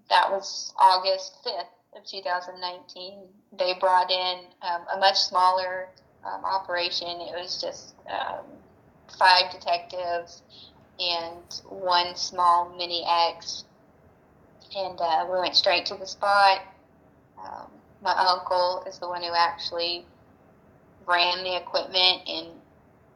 [0.08, 1.66] that was August fifth
[1.96, 3.18] of 2019.
[3.58, 5.88] They brought in um, a much smaller
[6.24, 7.08] um, operation.
[7.08, 8.44] It was just um,
[9.18, 10.42] five detectives
[11.00, 13.64] and one small mini X,
[14.76, 16.62] and uh, we went straight to the spot.
[17.42, 17.70] Um,
[18.02, 20.04] my uncle is the one who actually
[21.08, 22.48] ran the equipment and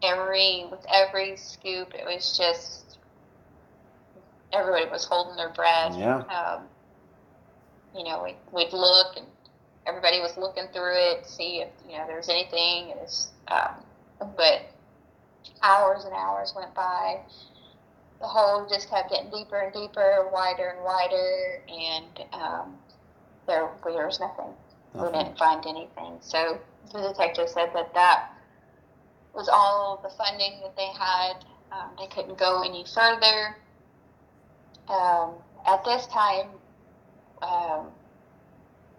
[0.02, 2.98] every with every scoop it was just
[4.52, 5.94] everybody was holding their breath.
[5.96, 6.18] Yeah.
[6.18, 6.62] um,
[7.96, 9.26] you know we, we'd look and
[9.86, 12.90] everybody was looking through it to see if you know there was anything.
[12.90, 13.74] It was, um,
[14.36, 14.62] but
[15.62, 17.20] hours and hours went by.
[18.20, 22.78] The hole just kept getting deeper and deeper wider and wider and um,
[23.48, 24.52] there, there was nothing.
[24.94, 26.18] We didn't find anything.
[26.20, 26.60] So
[26.92, 28.30] the detective said that that
[29.34, 31.44] was all the funding that they had.
[31.70, 33.56] Um, they couldn't go any further.
[34.88, 35.34] Um,
[35.66, 36.48] at this time,
[37.40, 37.86] um,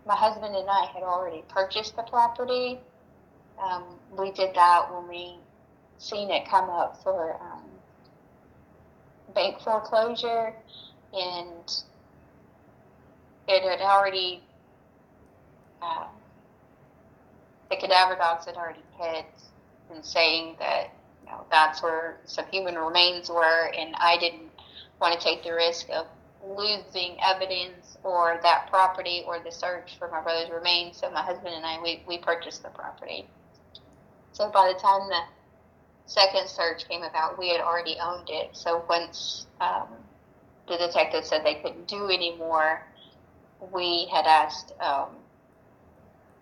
[0.05, 2.79] my husband and I had already purchased the property.
[3.61, 3.84] Um,
[4.17, 5.36] we did that when we
[5.97, 7.63] seen it come up for um,
[9.34, 10.53] bank foreclosure,
[11.13, 11.84] and
[13.47, 14.41] it had already.
[15.81, 16.07] Um,
[17.74, 19.26] the cadaver dogs had already hit
[19.93, 20.93] and saying that
[21.24, 24.49] you know that's where some human remains were, and I didn't
[25.01, 26.07] want to take the risk of
[26.45, 30.97] losing evidence or that property or the search for my brother's remains.
[30.97, 33.28] So my husband and I we, we purchased the property.
[34.34, 35.21] So by the time the
[36.05, 38.49] second search came about, we had already owned it.
[38.53, 39.88] So once um,
[40.67, 42.82] the detective said they couldn't do any more,
[43.74, 45.09] we had asked um,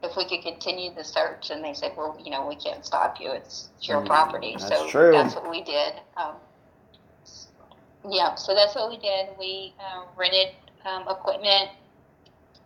[0.03, 3.19] if we could continue the search, and they said, "Well, you know, we can't stop
[3.19, 3.31] you.
[3.31, 5.11] It's, your Mm, property." that's so true.
[5.11, 5.93] that's what we did.
[6.17, 6.35] Um,
[8.09, 9.29] yeah, so that's what we did.
[9.37, 10.49] We uh, rented
[10.85, 11.69] um, equipment,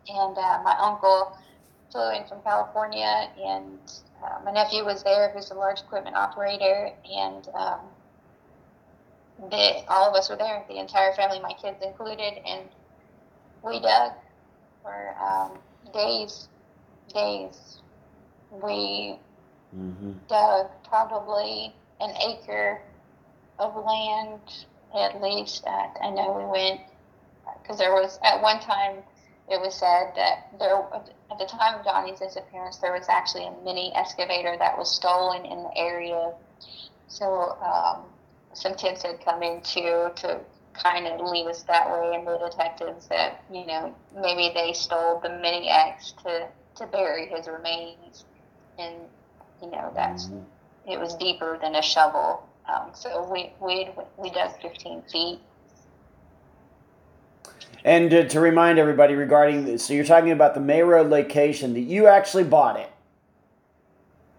[0.07, 1.37] and uh, my uncle
[1.91, 3.79] flew in from California, and
[4.23, 7.79] uh, my nephew was there, who's a large equipment operator, and um,
[9.49, 12.61] the, all of us were there, the entire family, my kids included, and
[13.63, 14.11] we dug
[14.81, 15.57] for um,
[15.93, 16.47] days,
[17.13, 17.81] days.
[18.51, 19.19] We
[19.71, 22.81] hmm dug probably an acre
[23.59, 24.41] of land
[24.95, 25.63] at least.
[25.65, 26.81] Uh, I know we went
[27.61, 28.97] because there was at one time
[29.49, 30.77] it was said that there
[31.31, 35.45] at the time of Donnie's disappearance there was actually a mini excavator that was stolen
[35.45, 36.33] in the area.
[37.07, 38.03] So um,
[38.53, 40.39] some tips had come in too to
[40.73, 45.19] kind of lead us that way, and the detectives that you know maybe they stole
[45.21, 48.25] the mini X to to bury his remains,
[48.77, 48.95] and
[49.61, 50.43] you know that's Mhm.
[50.87, 52.43] it was deeper than a shovel.
[52.67, 55.39] Um, so we we we dug 15 feet.
[57.83, 61.73] And uh, to remind everybody regarding this, so you're talking about the May Road location
[61.75, 62.89] that you actually bought it.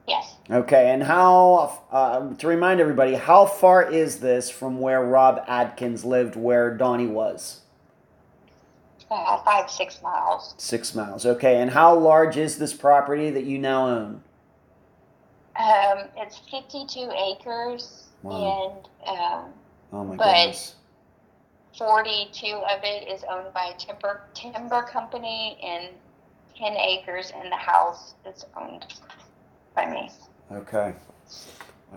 [0.09, 5.43] Yes, Okay, and how, uh, to remind everybody, how far is this from where Rob
[5.49, 7.63] Atkins lived, where Donnie was?
[9.11, 10.55] Uh, five six miles.
[10.59, 11.25] Six miles.
[11.27, 14.23] Okay, and how large is this property that you now own?
[15.59, 18.81] Um, it's 52 acres, Wow.
[19.07, 19.45] and um,
[19.93, 20.75] Oh my But- goodness.
[21.79, 25.89] 42 of it is owned by a timber timber company, and
[26.59, 28.87] 10 acres in the house is owned
[29.75, 30.11] by me.
[30.51, 30.95] Okay.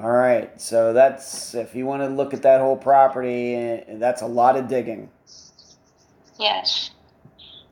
[0.01, 4.21] All right, so that's, if you want to look at that whole property, eh, that's
[4.21, 5.09] a lot of digging.
[6.37, 6.91] Yes.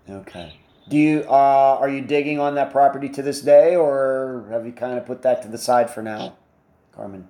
[0.10, 0.54] Okay.
[0.90, 4.72] Do you, uh, are you digging on that property to this day, or have you
[4.72, 6.38] kind of put that to the side for now,
[6.94, 7.28] Carmen?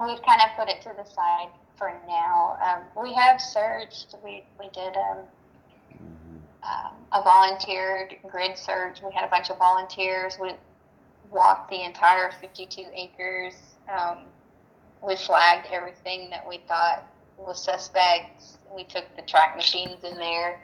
[0.00, 2.56] We've kind of put it to the side for now.
[2.64, 4.14] Um, we have searched.
[4.24, 5.18] We we did um,
[6.62, 9.02] um, a volunteer grid search.
[9.02, 10.36] We had a bunch of volunteers.
[10.40, 10.52] We
[11.30, 13.54] walked the entire 52 acres.
[13.92, 14.18] Um,
[15.02, 17.04] we flagged everything that we thought
[17.36, 18.42] was suspect.
[18.74, 20.60] We took the track machines in there.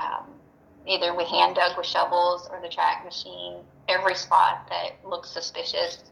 [0.00, 0.37] Um,
[0.86, 3.58] either we hand dug with shovels or the track machine.
[3.88, 6.04] Every spot that looks suspicious.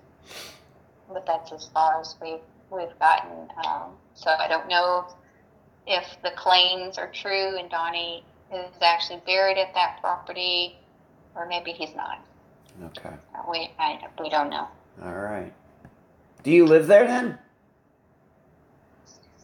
[1.13, 2.41] But that's as far as we've
[2.71, 3.49] we've gotten.
[3.67, 5.07] Um, so I don't know
[5.87, 10.77] if the claims are true and Donnie is actually buried at that property,
[11.35, 12.25] or maybe he's not.
[12.87, 13.15] Okay.
[13.35, 14.69] Uh, We I, we don't know.
[15.03, 15.53] All right.
[16.43, 17.39] Do you live there then?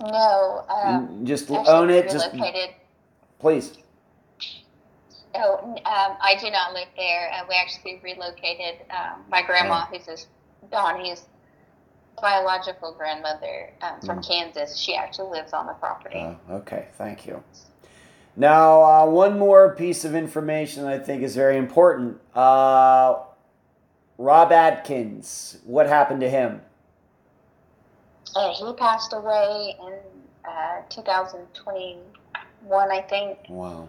[0.01, 0.64] No.
[0.68, 2.31] Um, just own it, just
[3.39, 3.79] please.
[5.35, 7.30] Oh, um, I do not live there.
[7.33, 8.80] Uh, we actually relocated.
[8.91, 10.26] Um, my grandma, who's his
[10.70, 11.24] Donnie's
[12.20, 14.28] biological grandmother um, from Mm.
[14.28, 16.18] Kansas, she actually lives on the property.
[16.18, 17.43] Oh, okay, thank you.
[18.37, 22.20] Now, uh, one more piece of information I think is very important.
[22.35, 23.16] Uh,
[24.18, 26.61] Rob Atkins, what happened to him?
[28.37, 29.95] Uh, he passed away in
[30.49, 33.39] uh, 2021, I think.
[33.49, 33.89] Wow.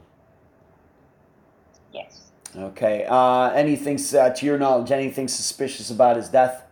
[1.94, 2.22] Yes.
[2.56, 3.06] Okay.
[3.08, 6.64] Uh, anything, uh, to your knowledge, anything suspicious about his death?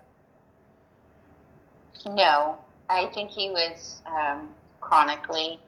[2.06, 2.58] No,
[2.90, 4.50] I think he was um,
[4.80, 5.60] chronically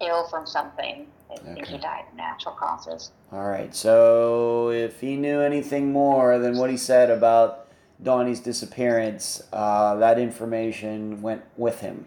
[0.00, 1.06] ill from something.
[1.30, 1.72] I think Okay.
[1.72, 3.12] he died of natural causes.
[3.32, 3.74] All right.
[3.74, 7.66] So, if he knew anything more than what he said about
[8.02, 12.06] Donnie's disappearance, uh, that information went with him.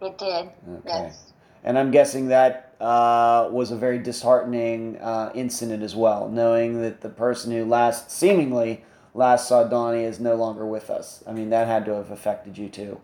[0.00, 0.46] It did.
[0.68, 0.80] Okay.
[0.86, 1.32] Yes.
[1.62, 7.02] And I'm guessing that uh, was a very disheartening uh, incident as well, knowing that
[7.02, 11.22] the person who last, seemingly last saw Donnie is no longer with us.
[11.26, 13.00] I mean, that had to have affected you too.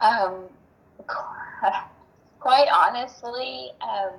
[0.00, 0.44] Um,
[2.40, 4.12] quite honestly, um,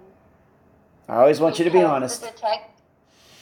[1.07, 2.21] I always want you to be honest.
[2.21, 2.79] The detect-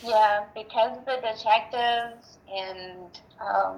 [0.03, 3.78] Yeah, because the detectives and um,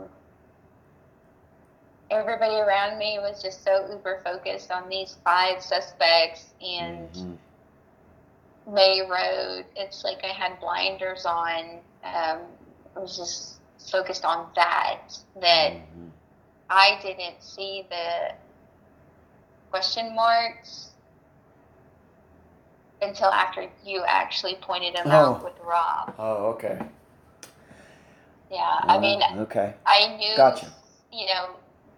[2.11, 8.73] everybody around me was just so uber focused on these five suspects and mm-hmm.
[8.73, 9.65] May Road.
[9.75, 11.79] It's like I had blinders on.
[12.03, 12.39] Um,
[12.95, 13.59] I was just
[13.91, 15.17] focused on that.
[15.41, 16.07] That mm-hmm.
[16.69, 18.33] I didn't see the
[19.69, 20.91] question marks
[23.01, 25.11] until after you actually pointed them oh.
[25.11, 26.15] out with Rob.
[26.17, 26.79] Oh, okay.
[28.51, 29.73] Yeah, I mean, okay.
[29.85, 30.71] I knew, gotcha.
[31.11, 31.55] you know,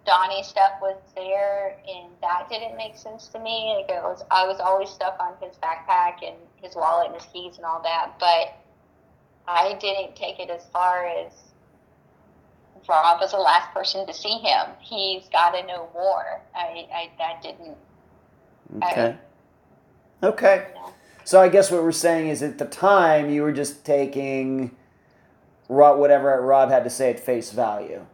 [0.08, 3.76] Donnie stuff was there, and that didn't make sense to me.
[3.76, 7.30] Like it was, I was always stuck on his backpack and his wallet and his
[7.30, 8.56] keys and all that, but
[9.46, 11.32] I didn't take it as far as
[12.88, 14.68] Rob was the last person to see him.
[14.80, 16.40] He's got to know more.
[16.54, 17.76] I, I that didn't.
[18.82, 19.14] Okay.
[20.22, 20.68] I, okay.
[20.70, 20.94] You know.
[21.24, 24.74] So I guess what we're saying is at the time you were just taking
[25.68, 28.06] Rob, whatever Rob had to say at face value.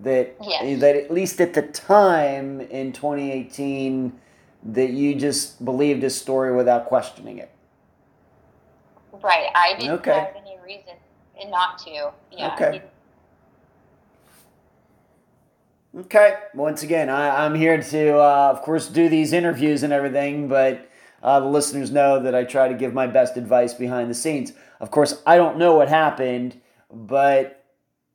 [0.00, 0.80] That yes.
[0.80, 4.12] that at least at the time in 2018
[4.62, 7.50] that you just believed his story without questioning it.
[9.22, 9.48] Right.
[9.54, 10.12] I didn't okay.
[10.12, 10.94] have any reason
[11.50, 12.12] not to.
[12.30, 12.54] Yeah.
[12.54, 12.82] Okay.
[15.96, 16.34] Okay.
[16.54, 20.88] Once again, I, I'm here to, uh, of course, do these interviews and everything, but
[21.22, 24.52] uh, the listeners know that I try to give my best advice behind the scenes.
[24.80, 26.60] Of course, I don't know what happened,
[26.92, 27.57] but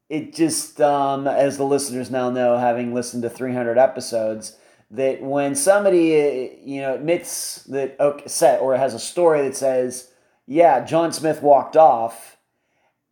[0.10, 4.58] it just, um, as the listeners now know, having listened to 300 episodes,
[4.92, 10.12] that when somebody, you know, admits that, okay, set or has a story that says,
[10.46, 12.38] yeah, John Smith walked off,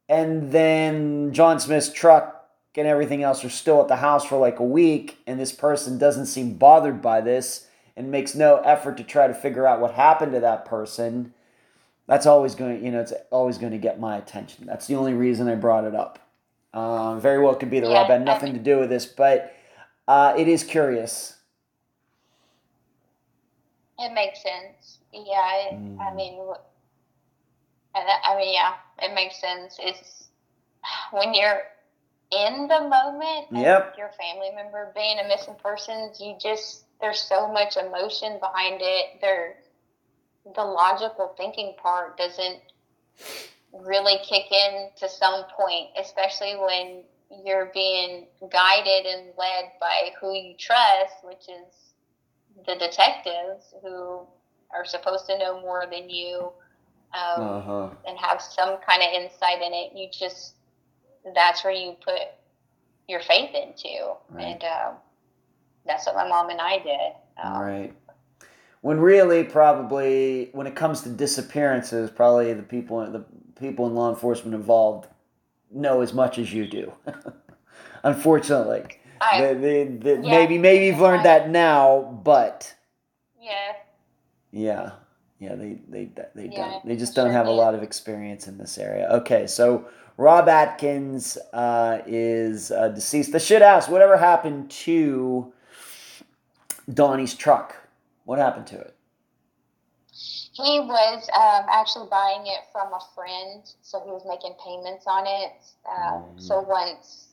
[0.08, 2.38] and then John Smith's truck
[2.76, 5.98] and everything else are still at the house for like a week, and this person
[5.98, 9.94] doesn't seem bothered by this and makes no effort to try to figure out what
[9.94, 11.34] happened to that person,
[12.08, 14.66] that's always going, you know, it's always going to get my attention.
[14.66, 16.20] That's the only reason I brought it up.
[16.74, 19.54] Um, very well could be the yeah, Rob had nothing to do with this, but
[20.08, 21.38] uh, it is curious.
[24.00, 25.00] It makes sense.
[25.14, 26.00] Yeah, it, mm.
[26.00, 26.40] I mean,
[27.94, 29.78] I mean, yeah, it makes sense.
[29.80, 30.30] It's
[31.12, 31.62] when you're
[32.32, 33.96] in the moment, yep.
[33.98, 39.20] your family member being a missing person, you just there's so much emotion behind it.
[39.20, 39.56] There,
[40.56, 42.60] the logical thinking part doesn't
[43.74, 47.04] really kick in to some point, especially when
[47.46, 51.94] you're being guided and led by who you trust, which is
[52.66, 54.22] the detectives who
[54.74, 56.52] are supposed to know more than you
[57.14, 57.90] um, uh-huh.
[58.08, 59.92] and have some kind of insight in it.
[59.96, 60.56] You just
[61.36, 62.20] that's where you put
[63.08, 64.44] your faith into, right.
[64.44, 64.96] and um,
[65.86, 67.14] that's what my mom and I did.
[67.42, 67.94] Um, All right.
[68.82, 73.24] When really, probably, when it comes to disappearances, probably the people the
[73.62, 75.08] people in law enforcement involved
[75.72, 76.92] know as much as you do.
[78.04, 78.84] Unfortunately,
[79.22, 82.74] I, they, they, yeah, maybe maybe you've learned I, that now, but
[83.40, 83.74] yeah,
[84.52, 84.92] yeah,
[85.40, 88.48] yeah, they they they yeah, don't they just don't sure have a lot of experience
[88.48, 89.08] in this area.
[89.12, 89.88] Okay, so
[90.18, 93.32] Rob Atkins uh, is uh, deceased.
[93.32, 93.88] The shit ass.
[93.88, 95.54] Whatever happened to
[96.92, 97.76] Donnie's truck.
[98.26, 98.96] What happened to it?
[100.52, 105.24] He was um, actually buying it from a friend, so he was making payments on
[105.26, 105.54] it.
[105.88, 106.42] Um, mm.
[106.42, 107.28] So once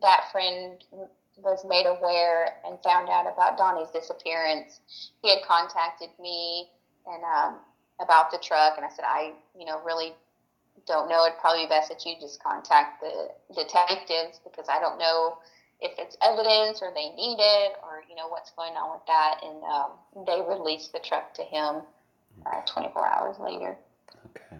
[0.00, 0.82] that friend
[1.36, 4.80] was made aware and found out about Donnie's disappearance,
[5.20, 6.68] he had contacted me
[7.06, 7.56] and um,
[8.00, 10.14] about the truck, and I said, I, you know, really
[10.86, 11.26] don't know.
[11.26, 15.38] It'd probably be best that you just contact the detectives because I don't know
[15.80, 19.40] if it's evidence or they need it or you know what's going on with that
[19.42, 21.82] and um, they released the truck to him
[22.46, 23.76] uh, 24 hours later.
[24.26, 24.56] Okay.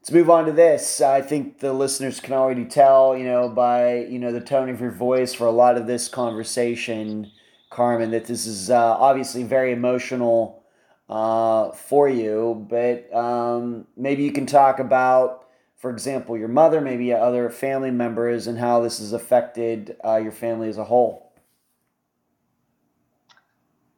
[0.00, 1.00] Let's move on to this.
[1.00, 4.80] I think the listeners can already tell you know by you know the tone of
[4.80, 7.30] your voice for a lot of this conversation
[7.70, 10.64] carmen that this is uh, obviously very emotional
[11.08, 12.66] uh, for you.
[12.68, 15.40] But um, maybe you can talk about
[15.80, 20.30] for example, your mother, maybe other family members, and how this has affected uh, your
[20.30, 21.32] family as a whole?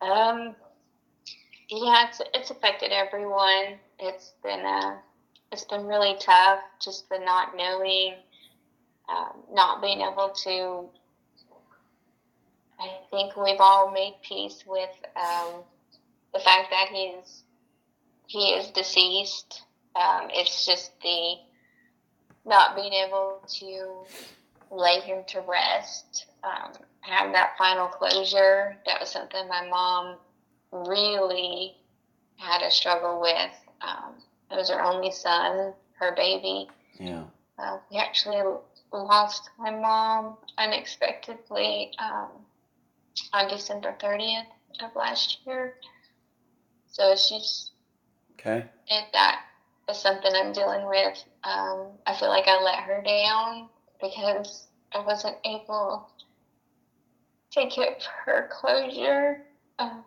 [0.00, 0.54] Um,
[1.72, 3.78] yeah, it's it's affected everyone.
[3.98, 4.96] It's been uh,
[5.50, 8.14] it's been really tough, just the not knowing,
[9.08, 10.88] um, not being able to.
[12.78, 15.62] I think we've all made peace with um,
[16.34, 17.44] the fact that he's
[18.26, 19.62] he is deceased.
[19.96, 21.36] Um, it's just the
[22.44, 24.04] not being able to
[24.70, 28.76] lay him to rest, um, have that final closure.
[28.84, 30.16] That was something my mom
[30.72, 31.76] really
[32.36, 33.52] had a struggle with.
[33.80, 34.14] Um,
[34.50, 36.68] it was her only son, her baby.
[36.98, 37.24] Yeah.
[37.58, 38.42] Uh, we actually
[38.92, 42.30] lost my mom unexpectedly um,
[43.32, 44.46] on December 30th
[44.82, 45.74] of last year.
[46.90, 47.70] So she's
[48.38, 48.64] Okay.
[48.90, 49.42] and that
[49.88, 51.24] is something I'm dealing with.
[51.44, 53.68] Um, I feel like I let her down
[54.00, 56.08] because I wasn't able
[57.52, 59.44] to give her closure.
[59.78, 60.04] Um,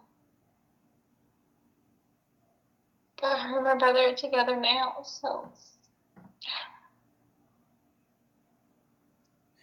[3.31, 5.51] but her and my brother are together now, so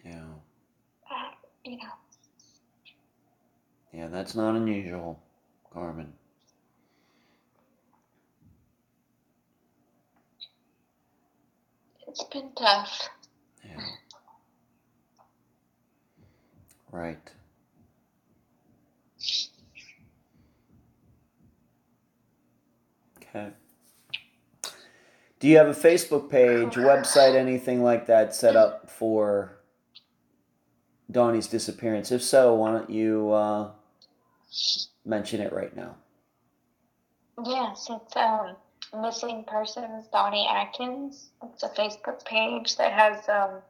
[0.05, 0.25] Yeah.
[1.11, 1.31] uh,
[1.63, 1.93] you know,
[3.93, 5.19] Yeah, that's not unusual,
[5.73, 6.13] Carmen.
[12.07, 13.09] it's been tough.
[13.65, 13.81] Yeah.
[16.91, 17.31] Right.
[23.33, 23.51] Do
[25.49, 29.57] you have a Facebook page, website, anything like that set up for
[31.11, 32.11] Donnie's disappearance?
[32.11, 33.71] If so, why don't you uh,
[35.05, 35.95] mention it right now?
[37.43, 38.55] Yes, it's um,
[39.01, 41.29] missing persons Donnie Atkins.
[41.43, 43.61] It's a Facebook page that has um,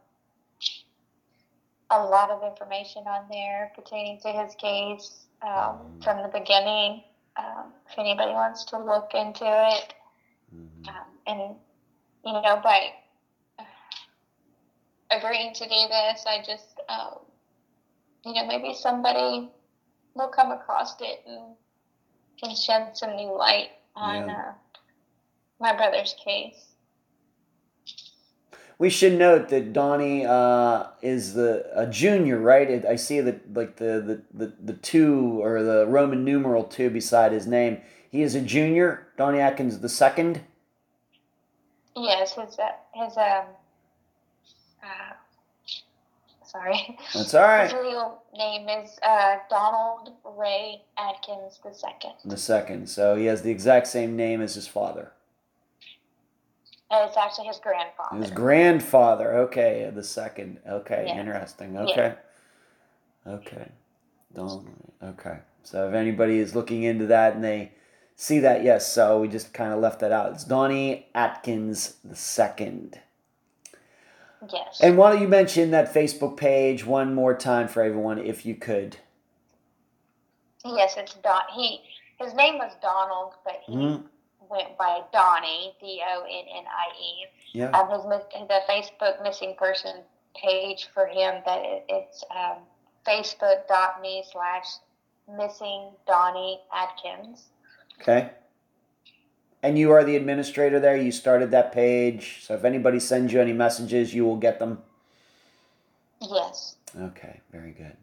[1.90, 7.02] a lot of information on there pertaining to his case um, from the beginning.
[7.36, 9.94] Um, if anybody wants to look into it,
[10.52, 10.88] Mhm.
[10.88, 11.56] um, and
[12.24, 12.92] you know, by
[15.10, 17.18] agreeing to do this, I just um,
[18.24, 19.48] you know maybe somebody
[20.14, 21.56] will come across it and
[22.42, 24.34] can shed some new light on Yeah.
[24.38, 24.52] uh,
[25.60, 26.73] my brother's case.
[28.78, 32.68] We should note that Donnie uh, is the a junior, right?
[32.68, 36.90] It, I see that like the, the, the, the two or the Roman numeral two
[36.90, 37.80] beside his name.
[38.10, 39.08] He is a junior.
[39.16, 40.40] Donnie Atkins the second.
[41.96, 43.44] Yes, his uh, his um,
[44.82, 45.14] uh,
[46.44, 52.12] sorry, That's all his real name is uh, Donald Raye Atkins the second.
[52.24, 52.88] The second.
[52.88, 55.12] So he has the exact same name as his father.
[57.02, 58.16] It's actually his grandfather.
[58.16, 59.32] His grandfather.
[59.38, 60.60] Okay, the second.
[60.68, 61.18] Okay, Yeah.
[61.20, 61.76] interesting.
[61.76, 62.14] Okay.
[63.26, 63.68] Okay.
[64.32, 64.64] Donnie.
[65.02, 65.38] Okay.
[65.62, 67.72] So if anybody is looking into that and they
[68.16, 68.92] see that, yes.
[68.92, 70.32] So we just kind of left that out.
[70.32, 73.00] It's Donnie Atkins the second.
[74.52, 74.80] yes.
[74.82, 78.54] And why don't you mention that Facebook page one more time for everyone, if you
[78.54, 78.98] could?
[80.64, 81.42] Yes, it's Don.
[81.54, 81.80] He
[82.18, 84.04] his name was Donald, but he Mhm.
[84.54, 87.26] Went by Donnie, D O N N I E.
[87.52, 87.70] Yeah.
[87.70, 88.04] Um, his
[88.48, 89.96] the Facebook missing person
[90.40, 92.58] page for him that it, it's um,
[93.06, 94.64] facebook.me slash
[95.36, 97.44] missing Donnie Atkins.
[98.00, 98.30] Okay.
[99.62, 100.96] And you are the administrator there.
[100.96, 102.40] You started that page.
[102.42, 104.82] So if anybody sends you any messages, you will get them.
[106.20, 106.76] Yes.
[106.98, 107.96] Okay, very good.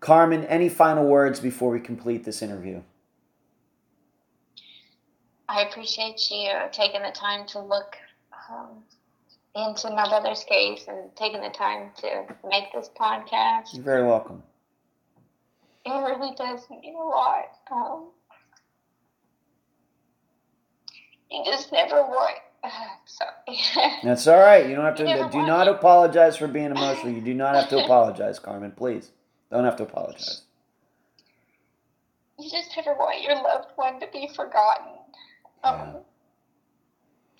[0.00, 2.82] Carmen, any final words before we complete this interview?
[5.52, 7.94] I appreciate you taking the time to look
[8.50, 8.68] um,
[9.54, 13.74] into my brother's case and taking the time to make this podcast.
[13.74, 14.42] You're very welcome.
[15.84, 17.50] It really does mean a lot.
[17.70, 18.06] Um,
[21.30, 22.38] you just never want.
[23.04, 23.92] sorry.
[24.02, 24.66] That's all right.
[24.66, 25.28] You don't have to.
[25.30, 25.74] Do not it.
[25.74, 27.12] apologize for being emotional.
[27.12, 28.70] You do not have to apologize, Carmen.
[28.70, 29.10] Please,
[29.50, 30.42] don't have to apologize.
[32.38, 35.01] you just never want your loved one to be forgotten.
[35.64, 35.96] Um, Yeah.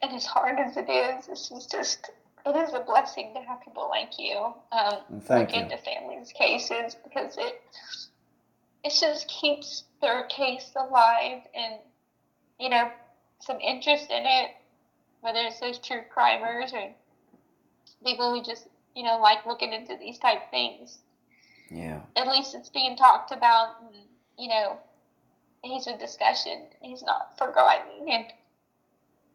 [0.03, 2.11] And as hard as it is, this is just.
[2.45, 5.63] It is a blessing to have people like you um, thank look you.
[5.63, 7.63] into families' cases because it
[8.83, 11.75] it just keeps their case alive and
[12.59, 12.91] you know
[13.39, 14.51] some interest in it,
[15.21, 16.93] whether it's those true crimers or
[18.05, 18.67] people who just
[18.97, 20.99] you know like looking into these type things.
[21.71, 22.01] Yeah.
[22.17, 23.95] At least it's being talked about, and
[24.37, 24.79] you know
[25.63, 26.65] he's a discussion.
[26.81, 28.27] He's not forgotten, and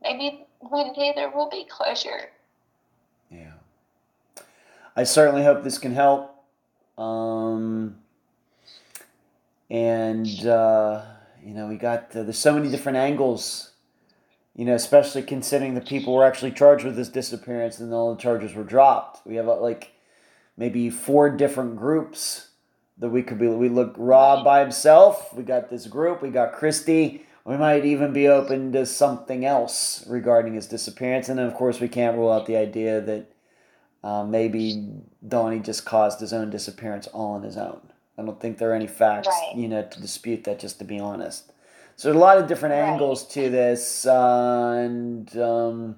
[0.01, 2.29] maybe one day there will be closure.
[3.31, 3.53] Yeah.
[4.95, 6.33] I certainly hope this can help.
[6.97, 7.97] Um,
[9.69, 11.03] and, uh,
[11.43, 13.71] you know, we got, uh, there's so many different angles,
[14.55, 18.21] you know, especially considering the people were actually charged with this disappearance and all the
[18.21, 19.25] charges were dropped.
[19.27, 19.93] We have uh, like
[20.57, 22.46] maybe four different groups
[22.99, 23.47] that we could be.
[23.47, 25.33] We look Rob by himself.
[25.33, 26.21] We got this group.
[26.21, 27.23] We got Christy.
[27.45, 31.29] We might even be open to something else regarding his disappearance.
[31.29, 33.31] And then, of course, we can't rule out the idea that
[34.03, 34.91] uh, maybe
[35.25, 37.79] Donnie just caused his own disappearance all on his own.
[38.17, 39.53] I don't think there are any facts, Right.
[39.55, 40.59] you know, to dispute that.
[40.59, 41.51] Just to be honest,
[41.95, 42.89] So there's a lot of different Right.
[42.89, 45.95] angles to this, uh, and um,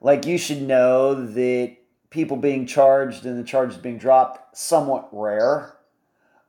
[0.00, 1.76] like you should know that
[2.10, 5.74] people being charged and the charges being dropped somewhat rare.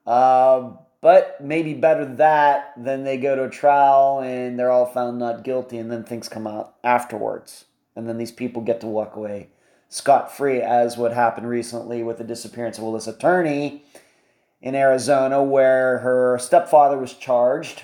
[0.05, 0.71] Uh,
[1.01, 5.43] but maybe better that than they go to a trial and they're all found not
[5.43, 7.65] guilty, and then things come out afterwards,
[7.95, 9.49] and then these people get to walk away
[9.89, 13.83] scot free, as what happened recently with the disappearance of Alyssa Turney
[14.59, 17.83] in Arizona, where her stepfather was charged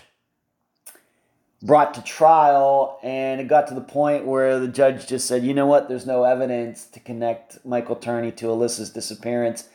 [1.61, 5.53] brought to trial, and it got to the point where the judge just said, "You
[5.53, 5.89] know what?
[5.89, 9.69] There's no evidence to connect Michael Turney to Alyssa's disappearance,"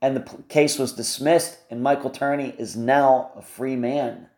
[0.00, 1.58] and the p- case was dismissed.
[1.70, 4.28] And Michael Turney is now a free man,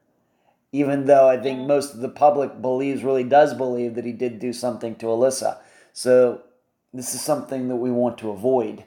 [0.73, 4.39] even though I think most of the public believes, really does believe that he did
[4.39, 5.59] do something to Alyssa.
[5.93, 6.43] So
[6.93, 8.85] this is something that we want to avoid.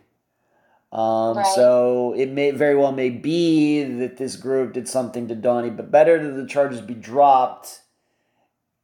[0.92, 1.46] Um, Right.
[1.56, 5.90] So it may very well may be that this group did something to Donnie, but
[5.90, 7.82] better that the charges be dropped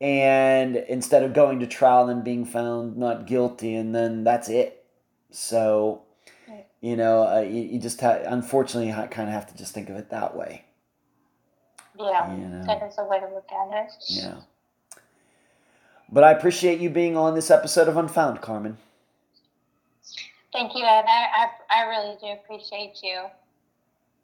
[0.01, 4.85] and instead of going to trial and being found not guilty and then that's it
[5.31, 6.03] so.
[6.81, 9.89] You know uh, you, you just ha- unfortunately you kind of have to just think
[9.89, 10.65] of it that way
[11.97, 13.91] Yeah, you know that is a way to look at it.
[14.07, 14.35] yeah
[16.11, 18.77] but i appreciate you being on this episode of unfound carmen
[20.51, 23.19] Thank you, and I, I, I really do appreciate you.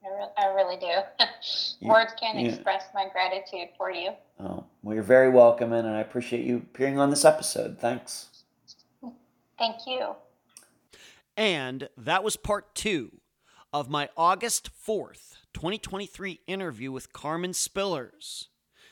[0.03, 0.89] I, re- I really do.
[1.87, 2.47] Words can't yeah.
[2.47, 4.09] express my gratitude for you.
[4.39, 8.27] oh well you're very welcome and i appreciate you appearing on this episode thanks
[9.59, 10.15] Thank you.
[11.37, 13.19] And that was part two
[13.73, 18.47] of my August 4th, 2023 interview with Carmen Spillers,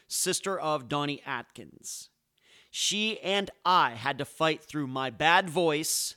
[0.07, 2.09] sister of Donnie Atkins.
[2.69, 6.15] She and I had to fight through my bad voice,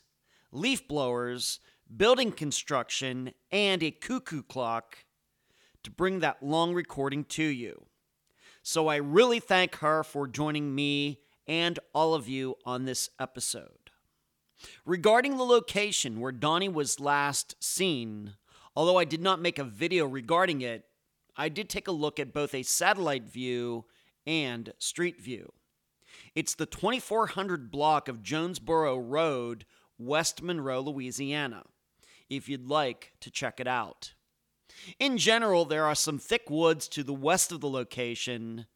[0.50, 1.60] leaf blowers,
[1.94, 5.04] building construction, and a cuckoo clock
[5.84, 7.86] to bring that long recording to you.
[8.62, 13.85] So I really thank her for joining me and all of you on this episode.
[14.84, 18.34] Regarding the location where Donnie was last seen,
[18.74, 20.84] although I did not make a video regarding it,
[21.36, 23.84] I did take a look at both a satellite view
[24.26, 25.52] and street view.
[26.34, 29.66] It's the 2400 block of Jonesboro Road,
[29.98, 31.64] West Monroe, Louisiana,
[32.28, 34.14] if you'd like to check it out.
[34.98, 38.66] In general, there are some thick woods to the west of the location.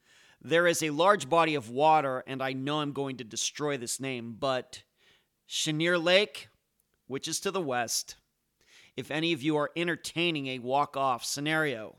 [0.41, 4.01] There is a large body of water, and I know I'm going to destroy this
[4.01, 4.83] name, but
[5.51, 6.49] Cheniere Lake,
[7.09, 8.15] which is to the west,
[8.97, 11.97] if any of you are entertaining a walk off scenario.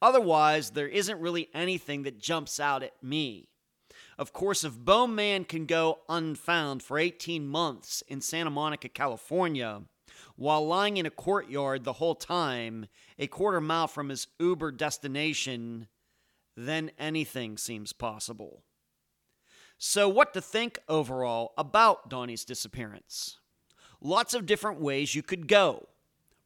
[0.00, 3.48] Otherwise, there isn't really anything that jumps out at me.
[4.16, 9.82] Of course, if Bowman can go unfound for 18 months in Santa Monica, California,
[10.36, 12.86] while lying in a courtyard the whole time,
[13.18, 15.88] a quarter mile from his Uber destination,
[16.56, 18.62] then anything seems possible.
[19.78, 23.38] So, what to think overall about Donnie's disappearance?
[24.00, 25.86] Lots of different ways you could go.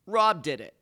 [0.07, 0.75] Rob did it.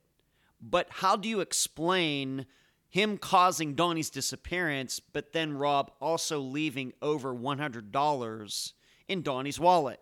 [0.60, 2.46] But how do you explain
[2.88, 8.72] him causing Donnie's disappearance, but then Rob also leaving over $100
[9.08, 10.00] in Donnie's wallet?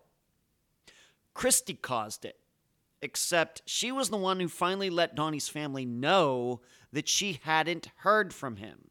[1.35, 2.39] Christy caused it,
[3.01, 6.61] except she was the one who finally let Donnie's family know
[6.91, 8.89] that she hadn't heard from him.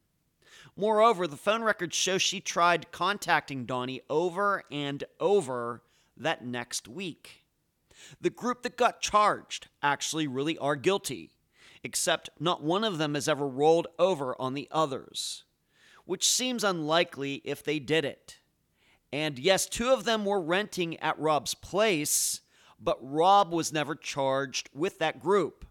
[0.78, 5.82] Moreover, the phone records show she tried contacting Donnie over and over
[6.16, 7.44] that next week.
[8.20, 11.32] The group that got charged actually really are guilty,
[11.82, 15.42] except not one of them has ever rolled over on the others,
[16.05, 18.38] which seems unlikely if they did it.
[19.12, 22.40] And yes, two of them were renting at Rob's place,
[22.78, 25.66] but Rob was never charged with that group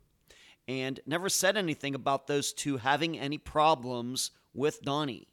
[0.68, 5.28] and never said anything about those two having any problems with Donnie.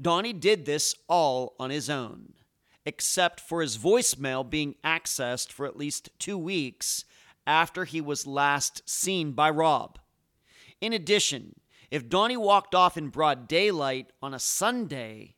[0.00, 2.34] Donnie did this all on his own,
[2.84, 7.04] except for his voicemail being accessed for at least two weeks
[7.46, 9.98] after he was last seen by Rob.
[10.80, 11.54] In addition,
[11.90, 15.34] if Donnie walked off in broad daylight on a Sunday,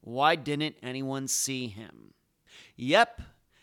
[0.00, 2.14] why didn't anyone see him?
[2.76, 3.20] Yep,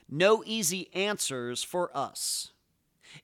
[0.10, 2.52] no easy answers for us.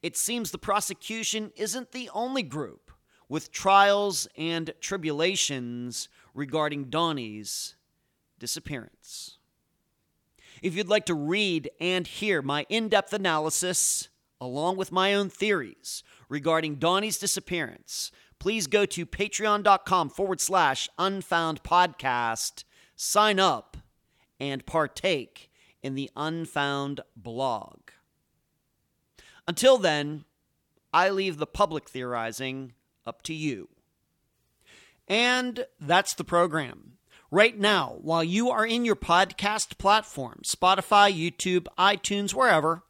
[0.02, 2.82] It seems the prosecution isn't the only group
[3.30, 7.76] with trials and tribulations regarding Donnie's
[8.40, 9.38] disappearance.
[10.62, 14.10] If you'd like to read and hear my in depth analysis,
[14.40, 21.64] along with my own theories regarding Donnie's disappearance, please go to patreon.com forward slash unfound
[21.64, 22.64] podcast,
[22.95, 23.78] sign up,
[24.40, 25.50] and partake
[25.82, 27.80] in the Unfound blog.
[29.48, 30.24] Until then,
[30.94, 32.74] I leave the public theorizing
[33.05, 33.69] up to you.
[35.07, 36.93] And that's the program.
[37.30, 42.84] Right now, while you are in your podcast platform, Spotify, YouTube, iTunes, wherever,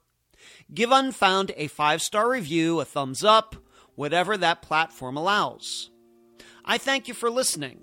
[0.73, 3.56] give Unfound a five star review, a thumbs up,
[3.95, 5.91] whatever that platform allows.
[6.65, 7.80] I thank you for listening.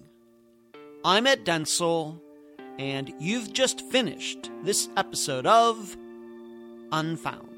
[1.05, 2.21] I'm Ed Dentzel,
[2.79, 5.97] and you've just finished this episode of
[6.93, 7.50] Unfound.